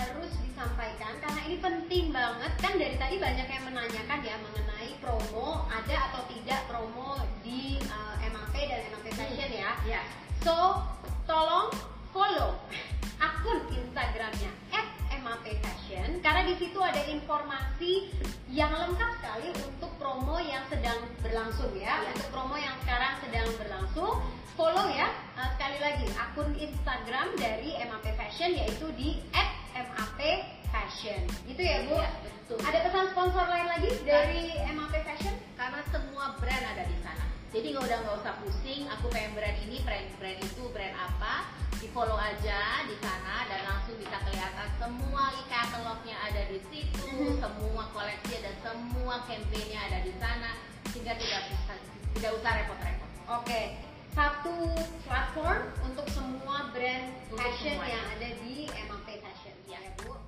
harus 0.00 0.32
disampaikan 0.40 1.12
karena 1.20 1.40
ini 1.44 1.56
penting 1.60 2.04
banget 2.08 2.52
kan 2.56 2.72
dari 2.80 2.96
tadi 2.96 3.16
banyak 3.20 3.48
yang 3.48 3.64
menanyakan 3.68 4.20
ya 4.24 4.36
mengenai 4.40 4.90
promo 5.04 5.68
ada 5.68 5.96
atau 6.08 6.22
tidak 6.32 6.60
promo 6.64 7.20
di 7.44 7.76
uh, 7.92 8.16
MAP 8.24 8.54
dan 8.64 8.80
MAP 8.96 9.06
Fashion 9.12 9.50
ya. 9.52 9.70
Ya. 9.84 10.00
So 10.40 10.80
tolong 11.28 11.68
follow 12.16 12.56
akun 13.20 13.60
Instagramnya 13.76 14.52
@MAP 15.20 15.44
Fashion 15.60 16.24
karena 16.24 16.48
di 16.48 16.54
situ 16.56 16.80
ada 16.80 17.04
informasi 17.04 18.08
yang 18.48 18.72
lengkap 18.72 19.10
sekali 19.20 19.52
untuk 19.52 19.92
promo 20.00 20.40
yang 20.40 20.64
sedang 20.72 20.96
berlangsung 21.20 21.76
ya. 21.76 22.00
Iya. 22.00 22.16
Untuk 22.16 22.28
promo 22.32 22.56
yang 22.56 22.72
sekarang 22.88 23.20
sedang 23.20 23.48
berlangsung, 23.60 24.16
follow 24.56 24.88
ya. 24.88 25.12
Uh, 25.36 25.48
sekali 25.60 25.78
lagi 25.80 26.08
akun 26.16 26.50
Instagram 26.56 27.36
dari 27.36 27.76
MAP 27.84 28.06
Fashion 28.16 28.56
yaitu 28.56 28.88
di 28.96 29.20
Fashion. 31.00 31.24
Gitu 31.48 31.62
ya, 31.64 31.80
Bu? 31.88 31.96
Iya, 31.96 32.12
betul. 32.20 32.58
Ada 32.60 32.78
pesan 32.84 33.06
sponsor 33.16 33.48
lain 33.48 33.72
lagi 33.72 33.88
dari 34.04 34.52
MAP 34.68 35.00
Fashion? 35.00 35.32
Karena 35.56 35.80
semua 35.88 36.36
brand 36.36 36.64
ada 36.76 36.84
di 36.84 36.96
sana. 37.00 37.24
Jadi 37.56 37.72
nggak 37.72 37.88
udah 37.88 37.98
nggak 38.04 38.16
usah 38.20 38.34
pusing. 38.44 38.84
Aku 38.84 39.08
pengen 39.08 39.32
brand 39.32 39.56
ini, 39.64 39.80
brand 39.80 40.04
brand 40.20 40.36
itu, 40.44 40.68
brand 40.68 40.92
apa. 40.92 41.48
Di 41.80 41.88
follow 41.96 42.20
aja 42.20 42.84
di 42.84 42.92
sana 43.00 43.48
dan 43.48 43.64
langsung 43.64 43.96
bisa 43.96 44.12
kelihatan 44.28 44.68
semua 44.76 45.32
katalognya 45.48 46.16
ada 46.20 46.42
di 46.52 46.60
situ, 46.68 47.08
semua 47.40 47.84
koleksi 47.96 48.36
ada, 48.44 48.52
semua 48.60 49.24
campaignnya 49.24 49.80
ada 49.88 50.04
di 50.04 50.12
sana, 50.20 50.60
sehingga 50.92 51.16
tidak 51.16 51.48
usah 51.48 51.80
tidak 52.12 52.30
usah 52.36 52.50
repot-repot. 52.60 53.10
Oke, 53.40 53.60
satu 54.12 54.76
platform 55.08 55.64
untuk 55.80 56.04
semua 56.12 56.68
brand 56.76 57.08
Untuk 57.32 57.40
fashion 57.40 57.80
semuanya. 57.80 57.96
yang 57.96 58.04
ada 58.20 58.28
di 58.44 58.54
MAP 58.68 59.08
Fashion. 59.24 59.56
Ya. 59.64 59.80
Ya, 59.80 59.90
Bu. 60.04 60.19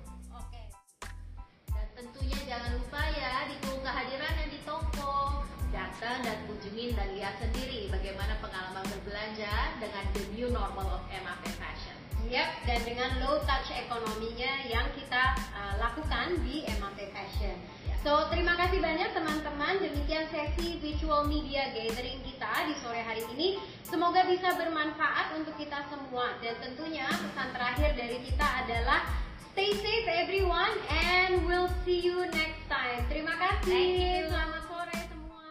Tentunya 2.03 2.35
jangan 2.51 2.75
lupa 2.75 2.99
ya 3.15 3.47
ditunggu 3.47 3.79
kehadirannya 3.79 4.51
di 4.51 4.59
toko. 4.67 5.39
Datang 5.71 6.19
dan 6.19 6.35
kunjungin 6.51 6.91
dan 6.99 7.15
lihat 7.15 7.39
sendiri 7.39 7.87
bagaimana 7.87 8.35
pengalaman 8.43 8.83
berbelanja 8.91 9.79
dengan 9.79 10.03
the 10.11 10.23
new 10.35 10.51
normal 10.51 10.99
of 10.99 11.07
MAP 11.07 11.47
Fashion. 11.55 11.95
Yap, 12.27 12.59
dan 12.67 12.83
dengan 12.83 13.23
low 13.23 13.39
touch 13.47 13.71
ekonominya 13.71 14.67
yang 14.67 14.83
kita 14.99 15.31
uh, 15.55 15.79
lakukan 15.79 16.43
di 16.43 16.67
MAP 16.75 17.07
Fashion. 17.15 17.55
Ya. 17.87 17.95
So, 18.03 18.27
terima 18.27 18.59
kasih 18.59 18.83
banyak 18.83 19.15
teman-teman. 19.15 19.79
Demikian 19.79 20.27
sesi 20.27 20.83
virtual 20.83 21.23
media 21.31 21.71
gathering 21.71 22.19
kita 22.27 22.67
di 22.67 22.75
sore 22.83 22.99
hari 22.99 23.23
ini. 23.31 23.63
Semoga 23.87 24.27
bisa 24.27 24.59
bermanfaat 24.59 25.39
untuk 25.39 25.55
kita 25.55 25.87
semua. 25.87 26.35
Dan 26.43 26.59
tentunya 26.59 27.07
pesan 27.07 27.55
terakhir 27.55 27.95
dari 27.95 28.19
kita 28.27 28.47
adalah 28.67 29.07
stay 29.53 29.69
safe 29.85 30.09
everyone 30.09 30.73
and 30.89 31.45
we'll 31.45 31.69
see 31.85 32.01
you 32.01 32.25
next 32.33 32.65
time. 32.65 33.05
Terima 33.05 33.37
kasih. 33.37 33.69
Thank 33.69 34.01
you. 34.01 34.21
Selamat 34.33 34.63
sore 34.65 34.97
semua. 35.13 35.45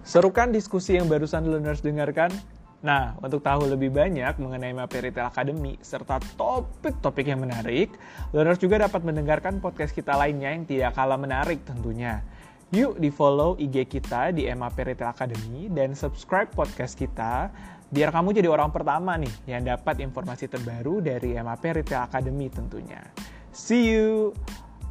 Serukan 0.00 0.48
diskusi 0.48 0.96
yang 0.96 1.12
barusan 1.12 1.44
learners 1.44 1.84
dengarkan? 1.84 2.32
Nah, 2.80 3.20
untuk 3.20 3.44
tahu 3.44 3.68
lebih 3.68 3.92
banyak 3.92 4.40
mengenai 4.40 4.72
MAP 4.72 4.96
Retail 4.96 5.28
Academy 5.28 5.76
serta 5.84 6.16
topik-topik 6.40 7.28
yang 7.28 7.44
menarik, 7.44 7.92
learners 8.32 8.62
juga 8.62 8.80
dapat 8.88 9.04
mendengarkan 9.04 9.60
podcast 9.60 9.92
kita 9.92 10.16
lainnya 10.16 10.48
yang 10.56 10.64
tidak 10.64 10.96
kalah 10.96 11.20
menarik 11.20 11.60
tentunya. 11.68 12.24
Yuk 12.72 12.96
di 13.00 13.12
follow 13.12 13.56
IG 13.60 13.88
kita 13.88 14.32
di 14.32 14.48
MAP 14.48 14.76
Retail 14.78 15.12
Academy 15.12 15.68
dan 15.68 15.92
subscribe 15.92 16.48
podcast 16.52 16.96
kita 16.96 17.52
biar 17.88 18.12
kamu 18.12 18.36
jadi 18.36 18.48
orang 18.48 18.72
pertama 18.72 19.16
nih 19.16 19.32
yang 19.48 19.64
dapat 19.64 20.04
informasi 20.04 20.48
terbaru 20.48 21.00
dari 21.00 21.36
MAP 21.36 21.64
Retail 21.64 22.04
Academy 22.04 22.52
tentunya. 22.52 23.00
See 23.52 23.88
you, 23.90 24.36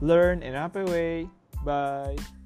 learn 0.02 0.42
in 0.42 0.54
MAP 0.58 0.82
way. 0.90 1.30
Bye. 1.66 2.37